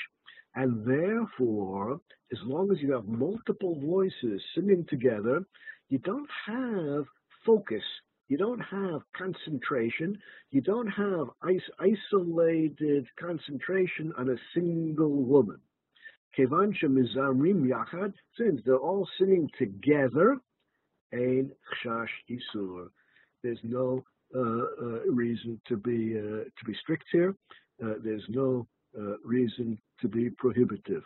[0.55, 1.99] and therefore,
[2.31, 5.43] as long as you have multiple voices singing together,
[5.89, 7.05] you don't have
[7.45, 7.83] focus.
[8.27, 10.17] You don't have concentration.
[10.51, 15.59] You don't have is- isolated concentration on a single woman.
[16.37, 20.39] yachad, since they're all singing together,
[21.13, 21.51] ein
[21.83, 22.89] chash isur.
[23.43, 24.03] There's no
[24.35, 24.65] uh, uh,
[25.11, 27.35] reason to be uh, to be strict here.
[27.79, 28.65] There's no
[29.23, 31.03] reason to be prohibitive.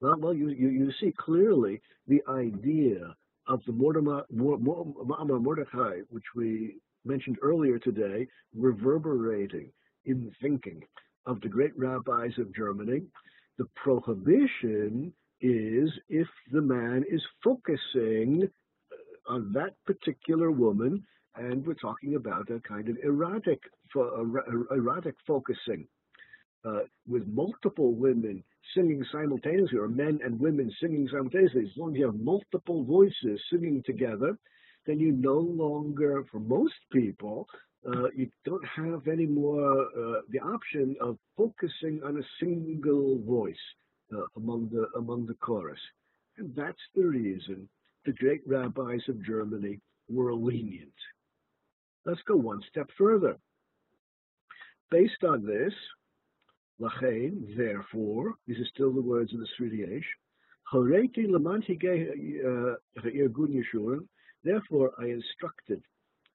[0.00, 3.14] Well, well you, you, you, see clearly the idea
[3.48, 9.70] of the Ma'amar Mordechai, which we mentioned earlier today, reverberating
[10.04, 10.82] in the thinking
[11.24, 13.02] of the great rabbis of Germany.
[13.58, 18.48] The prohibition is if the man is focusing
[19.28, 21.04] on that particular woman,
[21.36, 23.60] and we're talking about a kind of erotic,
[23.94, 25.86] erotic focusing
[26.64, 28.42] uh, with multiple women
[28.74, 33.40] singing simultaneously, or men and women singing simultaneously, as long as you have multiple voices
[33.50, 34.36] singing together,
[34.86, 37.46] then you no longer, for most people,
[37.86, 43.54] uh, you don't have any more uh, the option of focusing on a single voice
[44.12, 45.78] uh, among the among the chorus,
[46.38, 47.68] and that's the reason
[48.04, 50.92] the great rabbis of Germany were lenient.
[52.06, 53.36] Let's go one step further.
[54.92, 55.74] Based on this,
[56.80, 60.04] Lachain, therefore, these are still the words of the Sridei Eish,
[60.72, 64.06] Horeti lamantige Yeshurun,
[64.44, 65.82] therefore I instructed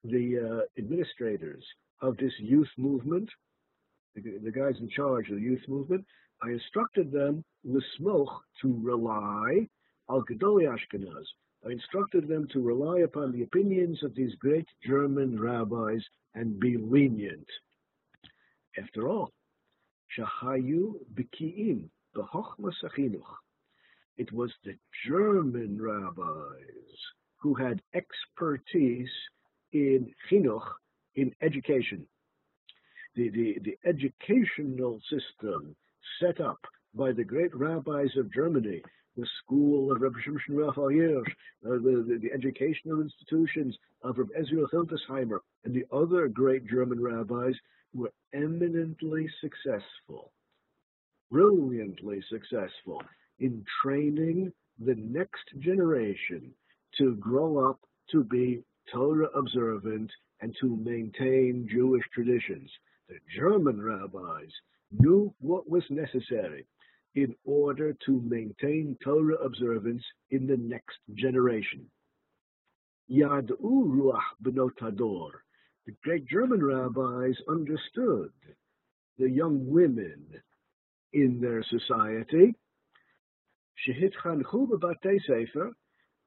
[0.04, 1.64] the uh, administrators
[2.02, 3.30] of this youth movement,
[4.14, 6.04] the, the, guys in charge of the youth movement,
[6.42, 9.68] I instructed them, Lismoch, to rely
[10.10, 11.24] al Gedoli Ashkenaz.
[11.64, 16.02] I instructed them to rely upon the opinions of these great German rabbis
[16.34, 17.46] and be lenient.
[18.76, 19.32] After all,
[20.16, 22.74] Shahayu Biki'im, Behochmas.
[24.16, 26.98] It was the German rabbis
[27.38, 29.10] who had expertise
[29.72, 30.68] in chinuch,
[31.14, 32.06] in education.
[33.14, 35.76] The, the, the educational system
[36.20, 36.60] set up
[36.94, 38.82] by the great rabbis of Germany,
[39.16, 41.22] the school of Rabbi Shimshon Raphael
[41.66, 47.00] uh, the, the, the, educational institutions of Rabbi Azriel Hildesheimer, and the other great German
[47.00, 47.54] rabbis
[47.94, 50.32] were eminently successful,
[51.30, 53.02] brilliantly successful
[53.38, 56.50] in training the next generation
[56.96, 62.70] to grow up to be Torah observant and to maintain Jewish traditions.
[63.08, 64.50] The German rabbis
[64.90, 66.66] knew what was necessary
[67.14, 71.86] in order to maintain Torah observance in the next generation.
[73.10, 75.30] Yad'u ruach benot hador
[75.86, 78.30] the great German rabbis understood
[79.18, 80.24] the young women
[81.12, 82.54] in their society.
[83.86, 84.14] The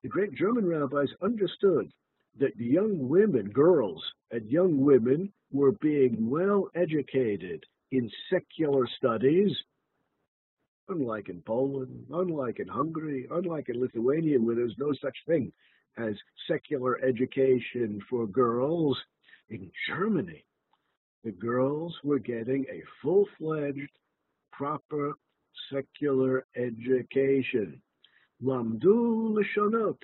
[0.10, 1.90] great German rabbis understood
[2.38, 9.56] that young women, girls and young women, were being well educated in secular studies,
[10.90, 15.52] unlike in Poland, unlike in Hungary, unlike in Lithuania, where there's no such thing
[15.98, 16.14] as
[16.48, 18.98] secular education for girls.
[19.50, 20.44] In Germany,
[21.24, 23.90] the girls were getting a full-fledged,
[24.52, 25.14] proper
[25.72, 27.82] secular education.
[28.44, 29.98] Lamdu lashonot.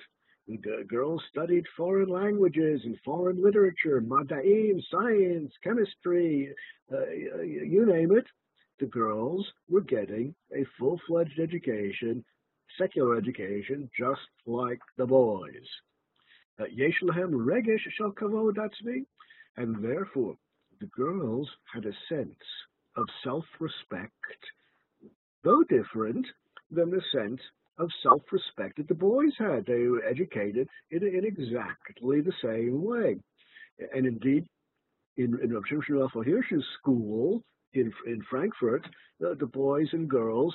[0.48, 6.52] The girls studied foreign languages and foreign literature, madaim, science, chemistry,
[6.92, 7.10] uh,
[7.40, 8.26] you name it.
[8.82, 12.24] The girls were getting a full-fledged education,
[12.76, 15.68] secular education, just like the boys.
[16.58, 19.04] Uh, Kavod atzmi.
[19.56, 20.34] And therefore,
[20.80, 22.34] the girls had a sense
[22.96, 24.10] of self-respect,
[25.44, 26.26] though different
[26.68, 27.40] than the sense
[27.78, 29.64] of self-respect that the boys had.
[29.64, 33.14] They were educated in, in exactly the same way.
[33.94, 34.44] And indeed,
[35.16, 37.44] in, in Rav Shimshon Hirsch's school
[37.74, 38.86] in, in Frankfurt,
[39.20, 40.54] the, the boys and girls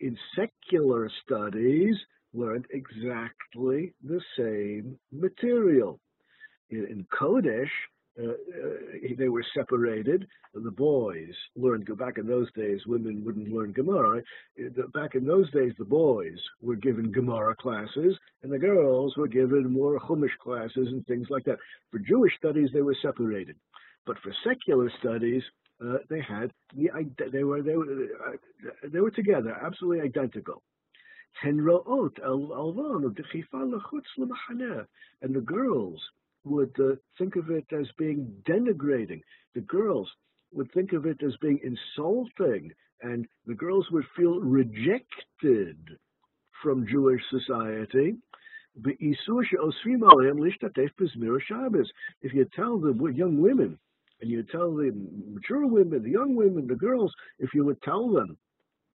[0.00, 1.96] in secular studies
[2.32, 6.00] learned exactly the same material.
[6.70, 7.70] In, in Kodesh,
[8.16, 10.26] uh, uh, they were separated.
[10.54, 14.22] The boys learned, back in those days, women wouldn't learn Gemara.
[14.92, 19.72] Back in those days, the boys were given Gemara classes, and the girls were given
[19.72, 21.58] more Chumash classes and things like that.
[21.90, 23.56] For Jewish studies, they were separated.
[24.06, 25.42] But for secular studies,
[25.84, 26.90] uh, they had the
[27.32, 28.36] they were they were uh,
[28.92, 30.62] they were together, absolutely identical.
[31.42, 31.58] And
[35.34, 36.00] the girls
[36.44, 39.22] would uh, think of it as being denigrating.
[39.54, 40.08] The girls
[40.52, 42.72] would think of it as being insulting,
[43.02, 45.98] and the girls would feel rejected
[46.62, 48.14] from Jewish society.
[48.76, 49.00] If
[52.34, 53.78] you tell the young women,
[54.24, 54.90] and you tell the
[55.30, 58.36] mature women, the young women, the girls, if you would tell them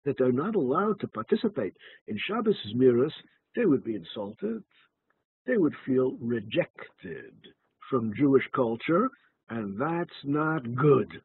[0.05, 1.74] that they're not allowed to participate
[2.07, 3.12] in Shabbos Zmiros,
[3.55, 4.62] they would be insulted
[5.49, 7.35] they would feel rejected
[7.91, 9.09] from Jewish culture,
[9.49, 11.22] and that's not good.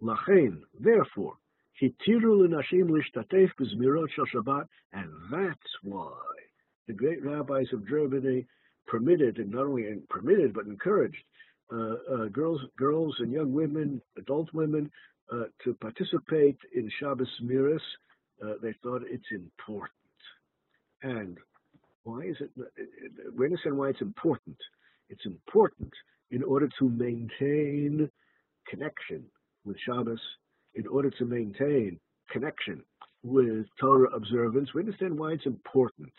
[0.00, 1.34] Lachain, therefore,
[1.82, 6.14] hitiru l'nashim lishtatef b'zmirot shel Shabbat, and that's why
[6.86, 8.46] the great rabbis of Germany
[8.86, 11.24] permitted, and not only permitted but encouraged,
[12.32, 14.90] girls, girls and young women, adult women,
[15.32, 17.80] uh, to participate in Shabbos Zmiros.
[18.44, 19.90] Uh, they thought it's important.
[21.02, 21.38] And
[22.02, 22.50] why is it?
[23.36, 24.56] We understand why it's important.
[25.08, 25.92] It's important
[26.30, 28.10] in order to maintain
[28.68, 29.24] connection
[29.64, 30.20] with Shabbos,
[30.74, 31.98] in order to maintain
[32.30, 32.82] connection
[33.22, 34.74] with Torah observance.
[34.74, 36.12] We understand why it's important.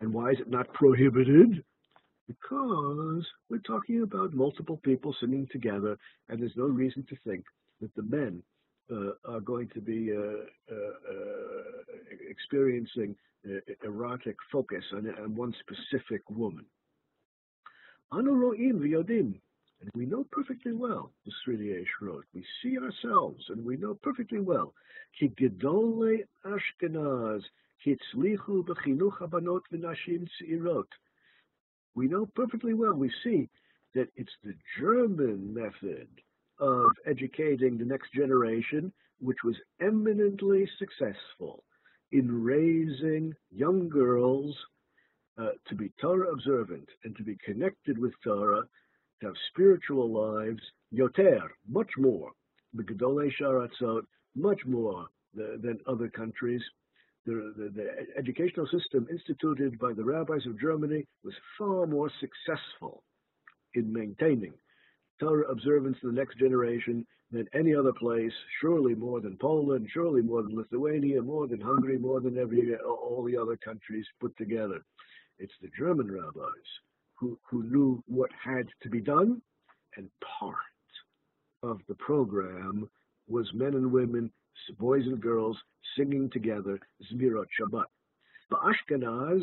[0.00, 1.62] And why is it not prohibited?
[2.26, 5.98] Because we're talking about multiple people singing together,
[6.28, 7.44] and there's no reason to think
[7.80, 8.42] that the men
[8.90, 10.74] uh, are going to be uh, uh,
[12.28, 13.14] experiencing
[13.84, 16.64] erotic focus on, on one specific woman.
[18.12, 19.34] Anuroim v'yodim,
[19.80, 23.98] and we know perfectly well, the Sridei Eish wrote, we see ourselves, and we know
[24.02, 24.72] perfectly well,
[25.18, 27.42] ki gedole Ashkenaz,
[27.86, 30.86] hitzlichu b'chinuch habanot v'nashim tzirot.
[31.94, 33.48] We know perfectly well, we see
[33.94, 36.08] that it's the German method
[36.58, 41.64] of educating the next generation, which was eminently successful
[42.12, 44.56] in raising young girls
[45.38, 48.62] uh, to be Torah observant and to be connected with Torah,
[49.20, 52.30] to have spiritual lives, yoter, much more,
[52.76, 54.02] Begdole Sharatzot,
[54.34, 56.62] much more than other countries.
[57.26, 63.02] The, the, the, educational system instituted by the rabbis of Germany was far more successful
[63.74, 64.52] in maintaining
[65.20, 70.22] Torah observance in the next generation than any other place, surely more than Poland, surely
[70.22, 74.36] more than Lithuania, more than Hungary, more than every uh, all the other countries put
[74.36, 74.84] together.
[75.38, 76.68] It's the German rabbis
[77.14, 79.40] who, who knew what had to be done,
[79.96, 80.08] and
[80.38, 80.56] part
[81.62, 82.88] of the program
[83.28, 84.30] was men and women,
[84.78, 85.56] boys and girls,
[85.96, 86.78] singing together
[87.12, 87.84] Zmirot Shabbat.
[88.50, 89.42] The Ashkenaz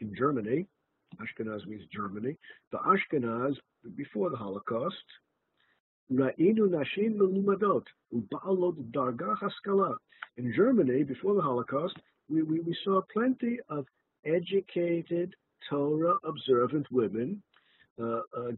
[0.00, 0.66] in Germany,
[1.16, 2.36] Ashkenaz means Germany,
[2.72, 3.56] the Ashkenaz
[3.96, 4.96] before the Holocaust,
[6.12, 7.84] Ra'inu Nashim Melumadot,
[8.92, 9.96] Darga.
[10.36, 11.96] In Germany, before the Holocaust,
[12.30, 13.86] we, we, we saw plenty of
[14.24, 15.34] educated,
[15.68, 17.42] Torah observant women,
[18.00, 18.52] uh, uh,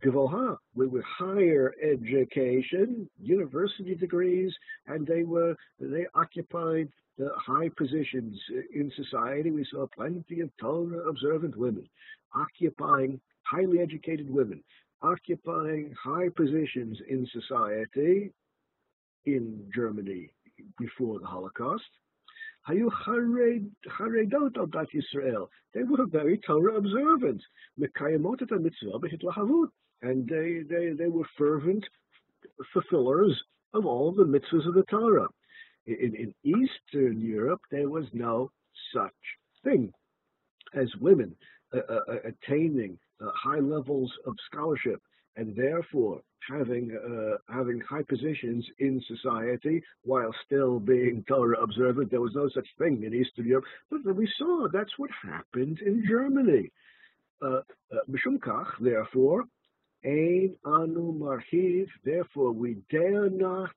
[0.74, 4.54] with, with higher education, university degrees,
[4.86, 6.88] and they were they occupied
[7.18, 8.38] the high positions
[8.74, 9.50] in society.
[9.50, 11.88] We saw plenty of Torah observant women
[12.34, 14.62] occupying highly educated women
[15.02, 18.32] occupying high positions in society
[19.24, 20.30] in Germany
[20.78, 21.84] before the Holocaust.
[22.68, 22.82] They
[25.82, 27.42] were very Torah observant.
[30.02, 31.84] And they, they, they were fervent
[32.72, 33.42] fulfillers
[33.74, 35.28] of all the mitzvahs of the Torah.
[35.86, 38.50] In, in Eastern Europe, there was no
[38.94, 39.12] such
[39.64, 39.92] thing
[40.74, 41.34] as women
[41.74, 45.00] uh, uh, attaining uh, high levels of scholarship
[45.36, 52.10] and therefore having uh, having high positions in society while still being Torah observant.
[52.10, 56.04] There was no such thing in Eastern Europe, but we saw that's what happened in
[56.06, 56.70] Germany.
[57.42, 57.60] Uh,
[57.92, 59.44] uh, therefore,
[60.04, 63.70] ein anu marhiv, therefore we dare not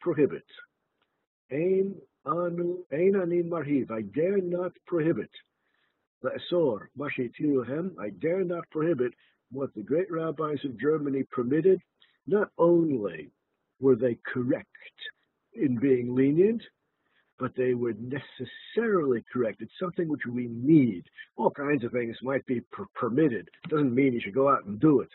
[0.00, 0.44] prohibit.
[1.50, 1.94] Ein
[2.26, 5.30] anu, ein ani marhiv, I dare not prohibit
[6.24, 9.12] La'asor, Mashitiruhem, I dare not prohibit
[9.54, 11.80] what the great rabbis of Germany permitted.
[12.26, 13.30] Not only
[13.80, 14.68] were they correct
[15.54, 16.62] in being lenient,
[17.38, 19.60] but they were necessarily correct.
[19.60, 21.04] It's something which we need.
[21.36, 23.48] All kinds of things might be per- permitted.
[23.68, 25.08] Doesn't mean you should go out and do it.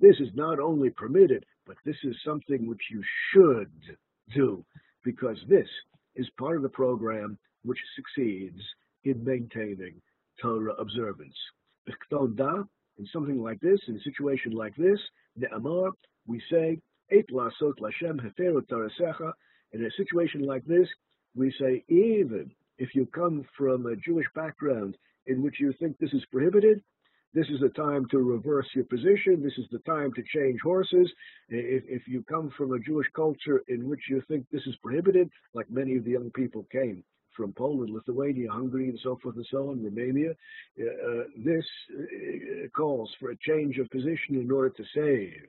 [0.00, 3.70] This is not only permitted, but this is something which you should
[4.34, 4.64] do
[5.04, 5.68] because this
[6.16, 8.60] is part of the program which succeeds
[9.04, 10.00] in maintaining
[10.40, 11.36] Torah observance.
[13.00, 15.00] In something like this, in a situation like this,
[15.34, 15.92] ne'amar,
[16.26, 16.78] we say,
[17.10, 19.32] Et lasot lashem tarasecha.
[19.72, 20.86] In a situation like this,
[21.34, 26.12] we say, even if you come from a Jewish background in which you think this
[26.12, 26.82] is prohibited,
[27.32, 29.42] this is the time to reverse your position.
[29.42, 31.10] This is the time to change horses.
[31.48, 35.30] If, if you come from a Jewish culture in which you think this is prohibited,
[35.54, 37.02] like many of the young people came
[37.36, 41.64] from Poland, Lithuania, Hungary, and so forth and so on, Romania, uh, this
[41.98, 45.46] uh, calls for a change of position in order to save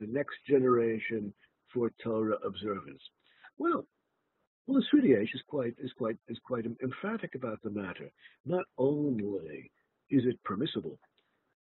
[0.00, 1.32] the next generation
[1.72, 3.02] for Torah observance.
[3.58, 3.86] Well,
[4.66, 8.10] well, the Sridei Eish is quite is quite is quite emphatic about the matter.
[8.46, 9.70] Not only
[10.10, 10.98] is it permissible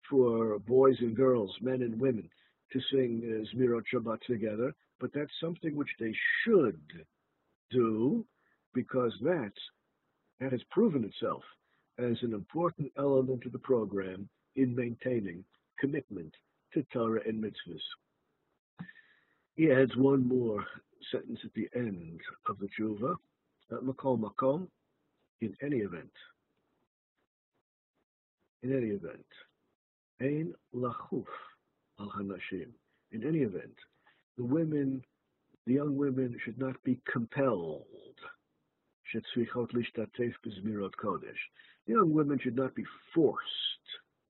[0.08, 2.28] for boys and girls, men and women,
[2.72, 6.14] to sing uh, Zmirot Shabbat together, but that's something which they
[6.44, 6.80] should
[7.70, 8.24] do
[8.74, 9.52] because that
[10.40, 11.42] has proven itself
[11.98, 15.44] as an important element of the program in maintaining
[15.78, 16.32] commitment
[16.72, 17.80] to Torah and mitzvahs.
[19.56, 20.64] He adds one more
[21.10, 23.16] sentence at the end of the tshuva,
[23.72, 24.66] Makom Makom,
[25.40, 26.12] in any event,
[28.62, 29.24] in any event,
[30.20, 31.24] Ein lachuf
[31.98, 32.68] al hanashim.
[33.12, 33.74] In any event,
[34.36, 35.02] the women,
[35.66, 37.84] the young women should not be compelled.
[41.86, 42.84] Young women should not be
[43.14, 43.44] forced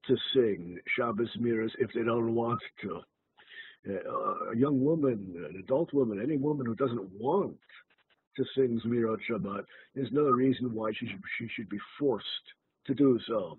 [0.07, 3.01] to sing Shabbos zmiros if they don't want to.
[3.89, 7.59] Uh, a young woman, an adult woman, any woman who doesn't want
[8.37, 9.64] to sing Zmirot Shabbat,
[9.95, 12.26] there's no reason why she should, she should be forced
[12.87, 13.59] to do so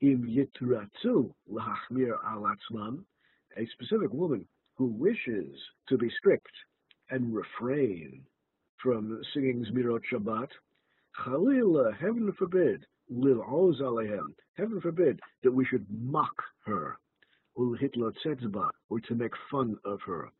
[0.00, 3.04] im yitratzu lahachmir al atzmam,
[3.56, 5.58] a specific woman who wishes
[5.88, 6.52] to be strict
[7.10, 8.24] and refrain
[8.82, 10.48] from singing Zmirot Shabbat,
[11.20, 16.98] Chalila, heaven forbid, lil oz alehem, heaven forbid that we should mock her,
[17.58, 20.30] ul hitlot setzba, or to make fun of her.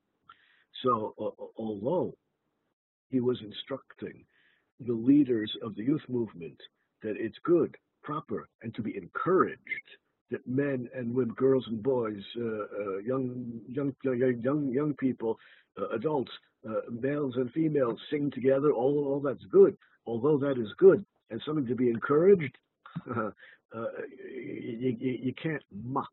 [0.83, 2.15] So, uh, although
[3.11, 4.25] he was instructing
[4.81, 6.61] the leaders of the youth movement
[7.03, 9.59] that it's good proper and to be encouraged
[10.31, 15.39] that men and women, girls and boys, uh, uh, young, young, young, young people,
[15.81, 16.31] uh, adults,
[16.69, 18.73] uh, males and females sing together.
[18.73, 19.77] All, all that's good.
[20.07, 22.57] Although that is good and something to be encouraged,
[23.17, 23.31] uh,
[23.75, 26.13] you, you, you, can't mock,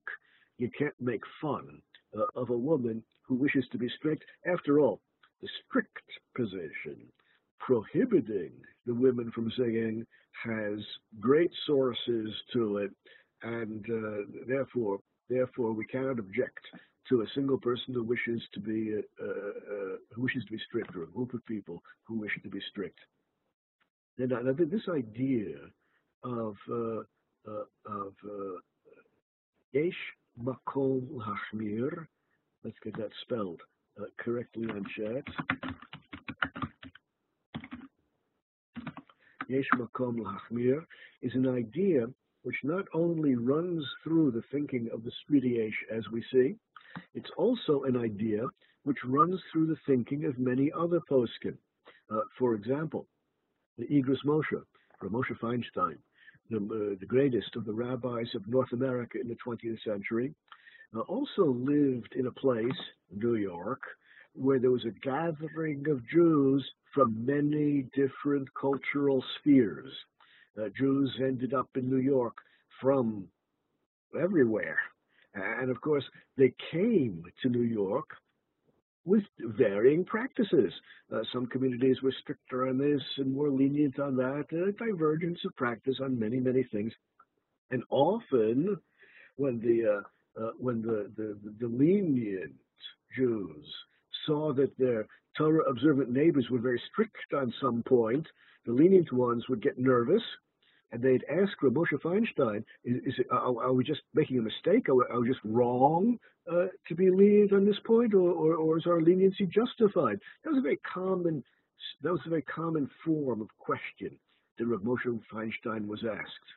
[0.58, 1.82] you can't make fun
[2.18, 4.24] uh, of a woman who wishes to be strict.
[4.46, 5.02] After all,
[5.42, 5.98] the strict
[6.36, 6.98] position
[7.60, 8.52] prohibiting
[8.86, 10.06] the women from singing
[10.44, 10.80] has
[11.20, 12.92] great sources to it,
[13.46, 16.60] and uh, therefore, therefore, we cannot object
[17.10, 20.96] to a single person who wishes to be uh, uh, who wishes to be strict,
[20.96, 23.00] or a group of people who wish to be strict.
[24.18, 25.58] And I, think this idea
[26.24, 27.02] of uh,
[27.48, 28.58] uh, of uh,
[29.74, 29.94] yesh
[30.42, 32.08] makom hachmir,
[32.64, 33.62] let's get that spelled
[34.18, 35.24] correctly on chat.
[39.48, 40.84] Yesh Makom Lachmir,
[41.22, 42.08] is an idea
[42.46, 46.54] which not only runs through the thinking of the Sridei Eish as we see,
[47.16, 48.46] it's also an idea
[48.84, 51.58] which runs through the thinking of many other poskim.
[52.12, 53.08] Uh, for example,
[53.80, 54.62] the Igros Moshe,
[55.02, 55.98] or Moshe Feinstein,
[56.52, 60.32] the, uh, the, greatest of the rabbis of North America in the 20th century,
[60.96, 62.80] uh, also lived in a place,
[63.12, 63.82] New York,
[64.34, 69.92] where there was a gathering of Jews from many different cultural spheres.
[70.60, 72.38] Uh, Jews ended up in New York
[72.82, 73.28] from
[74.20, 74.80] everywhere.
[75.34, 76.04] And of course,
[76.38, 78.10] they came to New York
[79.04, 80.74] with varying practices.
[81.14, 85.56] Uh, some communities were stricter on this and more lenient on that, a divergence of
[85.56, 86.92] practice on many, many things.
[87.72, 88.78] And often,
[89.36, 92.54] when the uh, uh, when the, the, the lenient
[93.16, 93.66] Jews
[94.26, 98.26] saw that their Torah observant neighbors were very strict on some point,
[98.66, 100.24] the lenient ones would get nervous
[100.98, 104.90] they'd ask Rav Moshe Feinstein, is, is it, are, are, we just making a mistake?
[104.90, 106.20] Are are we just wrong
[106.52, 110.20] uh, to be lenient on this point, or, or, or, is our leniency justified?
[110.44, 111.44] That was a very common,
[112.02, 114.12] that was a very common form of question
[114.58, 116.50] that Rav Moshe Feinstein was asked.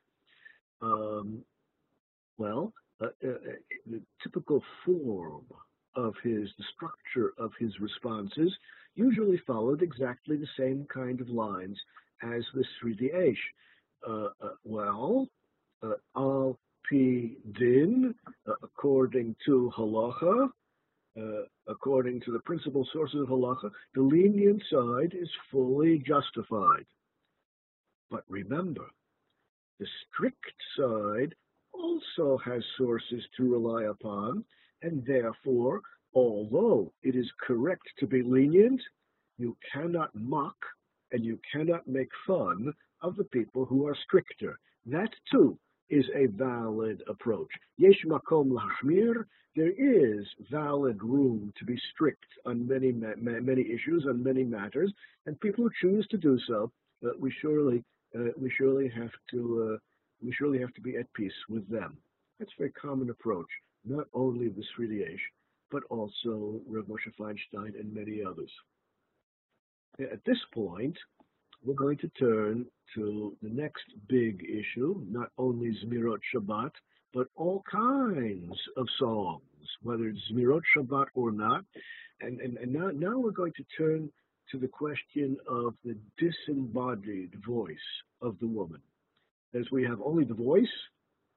[0.82, 1.42] Um,
[2.36, 3.32] well, uh, uh,
[3.86, 5.44] the typical form
[5.96, 8.54] of his, the structure of his responses,
[8.94, 11.78] usually followed exactly the same kind of lines
[12.22, 13.36] as the Sridei Eish.
[14.06, 15.28] Uh, uh, well,
[15.82, 18.14] uh, al pi din,
[18.46, 20.48] uh, according to halacha,
[21.66, 26.86] according to the principal sources of halacha, the lenient side is fully justified.
[28.10, 28.86] But remember,
[29.80, 31.34] the strict side
[31.72, 34.44] also has sources to rely upon,
[34.82, 35.80] and therefore,
[36.14, 38.80] although it is correct to be lenient,
[39.38, 40.56] you cannot mock
[41.10, 42.72] and you cannot make fun
[43.02, 44.58] of the people who are stricter.
[44.86, 45.58] That too
[45.90, 47.50] is a valid approach.
[47.76, 49.24] Yesh makom lahmir,
[49.56, 54.92] there is valid room to be strict on many many issues, on many matters,
[55.26, 56.70] and people who choose to do so,
[57.04, 57.82] uh, we surely
[58.16, 59.78] uh, we surely have to uh,
[60.24, 61.96] we surely have to be at peace with them.
[62.38, 63.48] That's a very common approach,
[63.84, 65.18] not only the Eish,
[65.70, 68.50] but also Rav Moshe Feinstein and many others.
[70.00, 70.96] At this point,
[71.64, 76.70] we're going to turn to the next big issue, not only Zmirot Shabbat,
[77.12, 79.42] but all kinds of songs,
[79.82, 81.64] whether it's Zmirot Shabbat or not.
[82.20, 84.10] And, and, and now, now we're going to turn
[84.50, 87.76] to the question of the disembodied voice
[88.22, 88.80] of the woman.
[89.54, 90.66] As we have only the voice,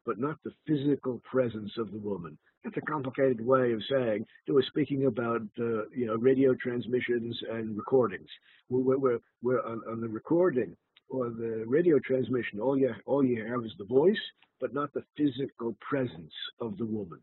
[0.06, 2.38] but not the physical presence of the woman.
[2.64, 7.40] That's a complicated way of saying that we're speaking about uh, you know radio transmissions
[7.50, 8.30] and recordings.
[8.70, 10.78] We're, we're, we're on, on, the recording
[11.10, 12.60] or the radio transmission.
[12.60, 14.22] All you all you have is the voice,
[14.60, 17.20] but not the physical presence of the woman.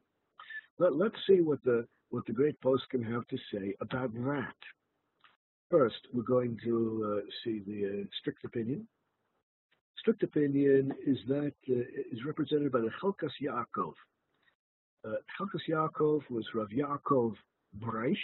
[0.79, 4.57] Let, let's see what the what the great poskim have to say about that.
[5.71, 8.89] First, we're going to uh, see the uh, strict opinion.
[9.99, 11.81] Strict opinion is that uh,
[12.11, 13.93] is represented by the Chelkas Yaakov.
[15.07, 15.13] Uh,
[15.69, 17.35] Yaakov was Rav Yaakov
[17.79, 18.17] Breish.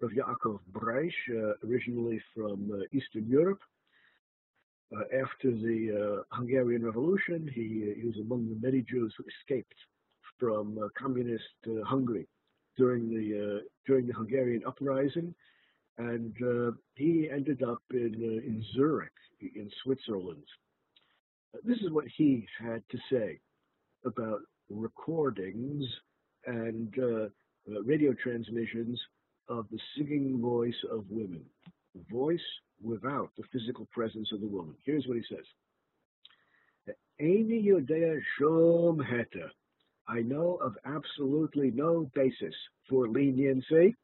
[0.00, 3.60] Rav Yaakov Breish, uh, originally from uh, Eastern Europe.
[4.94, 9.74] Uh, after the uh, Hungarian Revolution, he, he, was among the many Jews who escaped
[10.38, 11.44] from communist
[11.86, 12.26] Hungary
[12.76, 15.34] during the during the Hungarian uprising,
[15.98, 16.34] and
[16.96, 18.14] he ended up in
[18.44, 20.44] in Zurich in Switzerland.
[21.64, 23.40] this is what he had to say
[24.04, 24.40] about
[24.72, 25.84] recordings
[26.46, 27.24] and uh,
[27.70, 29.00] uh, radio transmissions
[29.48, 31.44] of the singing voice of women.
[32.10, 32.40] Voice
[32.82, 34.74] without the physical presence of the woman.
[34.84, 35.44] Here's what he says.
[37.20, 39.48] Eini yodea shom heta.
[40.08, 42.54] I know of absolutely no basis
[42.88, 43.94] for leniency.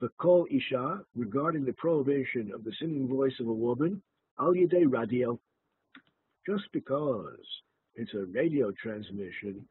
[0.00, 4.02] The kol isha regarding the prohibition of the singing voice of a woman,
[4.40, 5.38] al yedei radio,
[6.46, 7.46] just because
[7.94, 9.66] it's a radio transmission.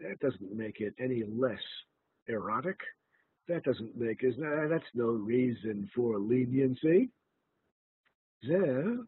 [0.00, 1.62] That doesn't make it any less
[2.26, 2.78] erotic.
[3.48, 4.36] That doesn't make it,
[4.70, 7.10] that's no reason for leniency.
[8.42, 8.98] There,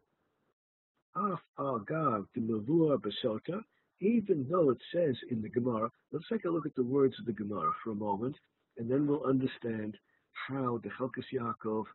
[1.15, 3.61] af agav besota,
[3.99, 7.25] even though it says in the Gemara, let's take a look at the words of
[7.25, 8.35] the Gemara for a moment,
[8.77, 9.97] and then we'll understand
[10.47, 11.85] how the Chelkas Yaakov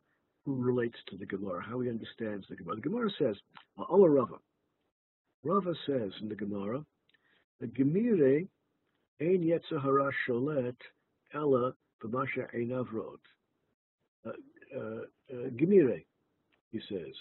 [0.45, 2.75] relates to the Gemara, how he understands the Gemara.
[2.75, 3.37] The Gemara says,
[3.77, 4.35] Rava,
[5.43, 6.85] Rava says in the Gemara,
[7.59, 8.47] the Gemire
[9.21, 10.75] ein yetzahara sholet
[11.33, 13.19] ella b'masha einavrot.
[14.25, 14.29] Uh,
[14.75, 14.79] uh,
[15.31, 16.03] uh, Gemire,
[16.71, 17.13] he says.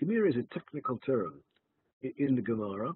[0.00, 1.34] Gemire is a technical term
[2.02, 2.92] in the Gemara,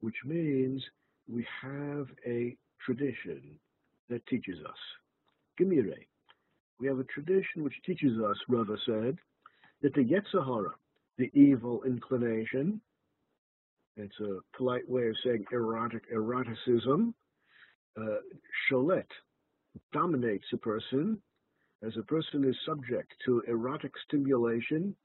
[0.00, 0.82] which means
[1.28, 3.42] we have a tradition
[4.08, 4.78] that teaches us.
[5.60, 6.06] Gemire.
[6.80, 9.18] We have a tradition which teaches us, Rava said,
[9.82, 10.72] that the Yetzahara,
[11.18, 12.80] the evil inclination,
[13.96, 17.14] it's a polite way of saying erotic eroticism.
[17.96, 18.16] Uh,
[18.68, 19.06] Sholet
[19.92, 21.18] dominates a person
[21.86, 24.96] as a person is subject to erotic stimulation.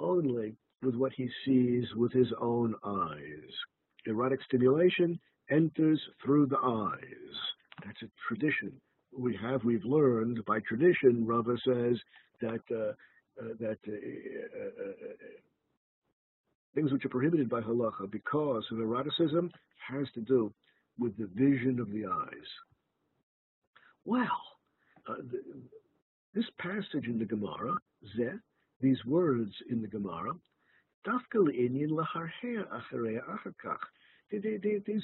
[0.00, 3.50] Only with what he sees with his own eyes.
[4.06, 5.18] Erotic stimulation
[5.50, 7.36] enters through the eyes.
[7.84, 8.72] That's a tradition
[9.16, 9.64] we have.
[9.64, 11.26] We've learned by tradition.
[11.26, 11.98] Rava says
[12.40, 12.92] that uh,
[13.36, 14.90] that uh, uh,
[16.74, 19.50] things which are prohibited by halacha because of eroticism
[19.88, 20.52] has to do
[20.98, 22.48] with the vision of the eyes.
[24.04, 24.40] Well,
[25.06, 25.40] the,
[26.34, 27.78] this passage in the Gemara,
[28.80, 30.32] these words in the Gemara,
[31.04, 31.20] these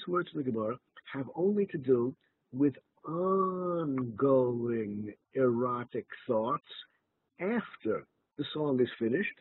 [0.08, 0.78] words in the Gemara
[1.12, 2.14] have only to do
[2.52, 2.74] with
[3.06, 6.64] ongoing erotic thoughts
[7.40, 8.06] after
[8.40, 9.38] the song is finished,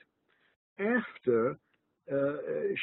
[0.78, 1.58] after
[2.12, 2.34] uh,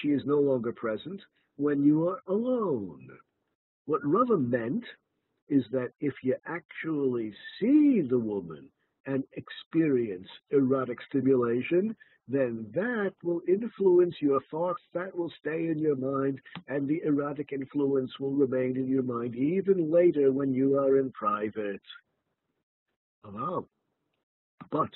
[0.00, 1.20] she is no longer present,
[1.56, 3.06] when you are alone.
[3.84, 4.84] What Rava meant
[5.50, 8.64] is that if you actually see the woman
[9.04, 11.94] and experience erotic stimulation,
[12.28, 17.50] then that will influence your thoughts, that will stay in your mind, and the erotic
[17.52, 21.82] influence will remain in your mind even later when you are in private.
[23.22, 23.66] Wow.
[24.70, 24.88] But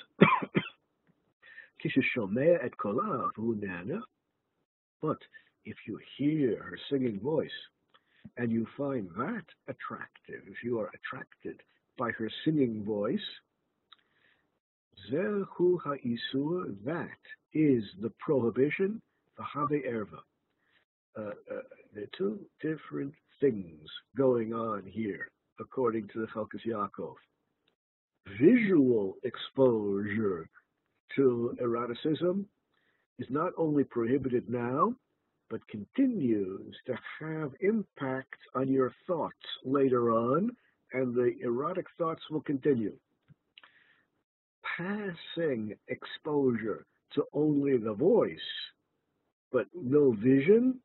[5.01, 5.17] but
[5.65, 7.49] if you hear her singing voice
[8.37, 11.61] and you find that attractive, if you are attracted
[11.97, 13.19] by her singing voice,
[16.85, 17.07] that
[17.53, 19.01] is the prohibition,
[19.39, 20.19] v'have erva.
[21.17, 21.61] Uh, uh,
[21.93, 25.29] there are two different things going on here,
[25.59, 27.15] according to the Chelkas Yaakov.
[28.39, 30.47] Visual exposure
[31.15, 32.45] to eroticism
[33.19, 34.93] is not only prohibited now,
[35.49, 39.35] but continues to have impact on your thoughts
[39.65, 40.49] later on,
[40.93, 42.93] and the erotic thoughts will continue
[44.77, 48.39] passing exposure to only the voice,
[49.51, 50.79] but no vision,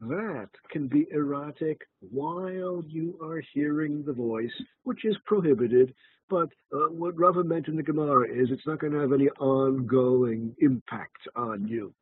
[0.00, 1.80] that can be erotic
[2.10, 4.52] while you are hearing the voice,
[4.84, 5.94] which is prohibited.
[6.32, 9.28] But uh, what Rava meant in the Gemara is it's not going to have any
[9.38, 11.92] ongoing impact on you.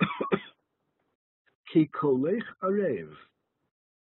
[1.72, 3.10] Ki kolech arev.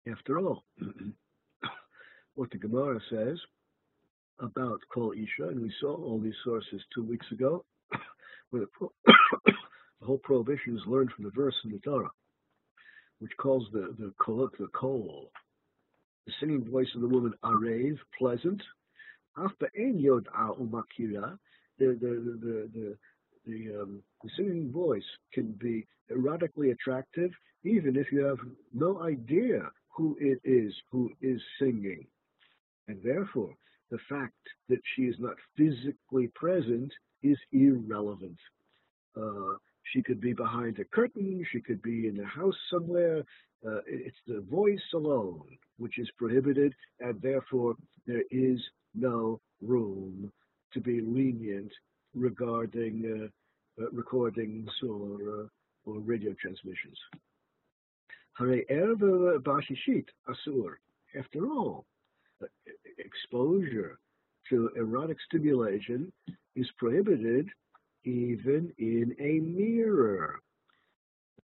[0.07, 0.63] After all,
[2.35, 3.39] what the Gemara says
[4.37, 7.65] about Kol Isha, and we saw all these sources two weeks ago,
[8.51, 12.11] where the, pro- the, whole prohibition is learned from the verse in the Torah,
[13.17, 14.67] which calls the the kol, the
[16.25, 18.61] the singing voice of the woman arev, pleasant.
[19.37, 21.37] After ein yod umakira,
[21.77, 22.97] the the the the
[23.45, 25.03] the, um, the singing voice
[25.33, 27.31] can be erotically attractive,
[27.63, 28.39] even if you have
[28.73, 32.05] no idea who it is who is singing,
[32.87, 33.53] and therefore
[33.91, 34.33] the fact
[34.69, 36.91] that she is not physically present
[37.23, 38.37] is irrelevant.
[39.15, 39.55] Uh,
[39.93, 43.23] she could be behind a curtain, she could be in a house somewhere.
[43.67, 45.41] Uh, it's the voice alone
[45.77, 48.59] which is prohibited, and therefore there is
[48.93, 50.31] no room
[50.73, 51.71] to be lenient
[52.13, 53.29] regarding
[53.79, 55.47] uh, uh recordings or, uh,
[55.85, 56.97] or radio transmissions.
[60.29, 60.75] Asur.
[61.17, 61.85] After all,
[62.97, 63.97] exposure
[64.49, 66.11] to erotic stimulation
[66.55, 67.49] is prohibited
[68.03, 70.39] even in a mirror.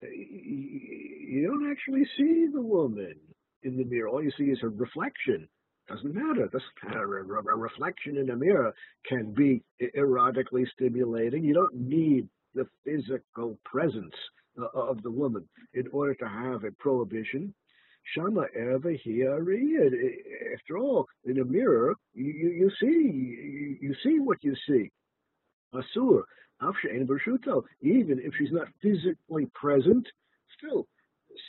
[0.02, 3.14] You don't actually see the woman
[3.62, 4.08] in the mirror.
[4.08, 5.48] All you see is her reflection.
[5.88, 6.48] Doesn't matter.
[6.94, 8.74] A reflection in a mirror
[9.08, 9.62] can be
[9.96, 11.44] erotically stimulating.
[11.44, 14.14] You don't need the physical presence
[14.60, 17.54] uh, of the woman in order to have a prohibition
[18.14, 19.34] Shama ever here
[20.54, 24.90] After all, in a mirror, you, you see you, you see what you see.
[25.74, 26.22] Asur,
[27.80, 30.06] even if she's not physically present,
[30.56, 30.86] still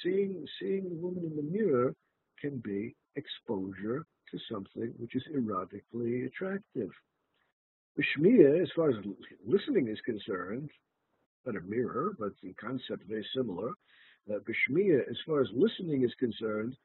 [0.03, 1.95] seeing seeing the woman in the mirror
[2.39, 6.89] can be exposure to something which is erotically attractive.
[7.99, 8.95] Shmiya, as far as
[9.45, 10.69] listening is concerned,
[11.45, 13.71] not a mirror, but in concept very similar,
[14.31, 14.35] uh,
[15.09, 16.75] as far as listening is concerned,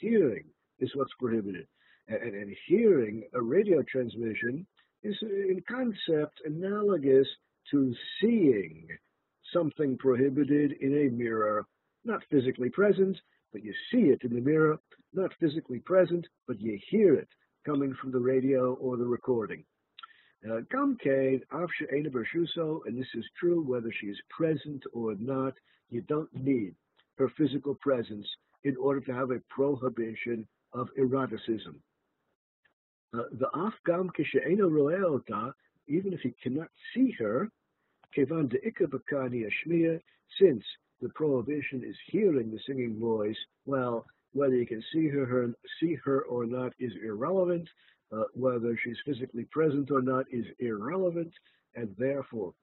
[0.00, 0.44] hearing
[0.80, 1.66] is what's prohibited.
[2.08, 4.66] And, and, and hearing a radio transmission
[5.02, 7.28] is in concept analogous
[7.70, 8.86] to seeing
[9.52, 11.66] something prohibited in a mirror,
[12.04, 13.16] not physically present,
[13.52, 14.78] but you see it in the mirror,
[15.12, 17.28] not physically present, but you hear it
[17.64, 19.64] coming from the radio or the recording.
[20.44, 25.54] Uh, Gamkein, Afsha Bershuso, and this is true whether she is present or not,
[25.90, 26.74] you don't need
[27.16, 28.26] her physical presence
[28.64, 31.82] in order to have a prohibition of eroticism.
[33.14, 35.52] Uh, the Afgam Kishaena Roeota,
[35.86, 37.50] even if he cannot see her,
[38.14, 40.00] de Ikabakani Ashmiya,
[40.40, 40.62] since
[41.00, 43.36] the prohibition is hearing the singing voice,
[43.66, 45.50] well, whether you can see her, her
[45.80, 47.68] see her or not is irrelevant.
[48.10, 51.30] Uh, whether she's physically present or not is irrelevant,
[51.74, 52.54] and therefore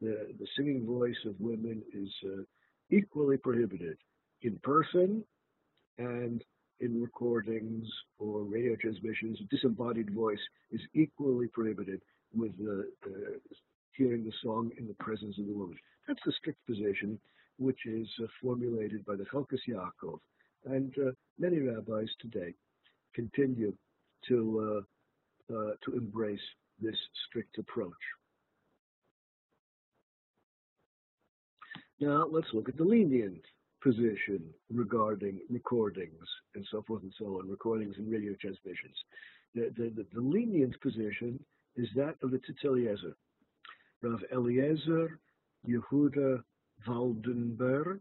[0.00, 2.42] the, the singing voice of women is uh,
[2.90, 3.96] equally prohibited
[4.42, 5.24] in person
[5.98, 6.44] and
[6.82, 7.86] in recordings
[8.18, 9.38] or radio transmissions.
[9.50, 12.00] Disembodied voice is equally prohibited
[12.34, 12.82] with uh,
[13.96, 15.78] hearing the song in the presence of the woman.
[16.06, 17.18] That's the strict position
[17.58, 20.18] which is uh, formulated by the Chelkas Yaakov,
[20.66, 22.54] and uh, many rabbis today
[23.14, 23.72] continue
[24.28, 24.82] to
[25.50, 26.40] uh, uh, to embrace
[26.80, 26.96] this
[27.28, 27.92] strict approach.
[32.00, 33.44] Now let's look at the lenient
[33.82, 38.96] position regarding recordings and so forth and so on, recordings and radio transmissions.
[39.54, 41.38] The, the, the, the lenient position
[41.76, 43.16] is that of the Tzitz Eliezer.
[44.02, 45.18] Rav Eliezer
[45.68, 46.42] Yehuda
[46.86, 48.00] Waldenberg.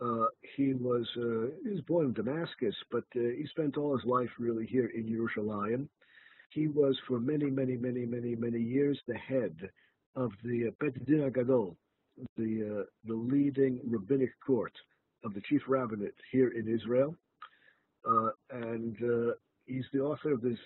[0.00, 0.26] Uh,
[0.56, 4.30] he was uh, he was born in Damascus, but uh, he spent all his life
[4.38, 5.86] really here in Yerushalayim.
[6.50, 9.56] He was for many, many, many, many, many years the head
[10.16, 11.76] of the Bet Din Gadol,
[12.36, 14.72] the uh, the leading rabbinic court
[15.24, 17.14] of the chief rabbinate here in Israel,
[18.08, 19.32] uh, and uh,
[19.66, 20.58] he's the author of this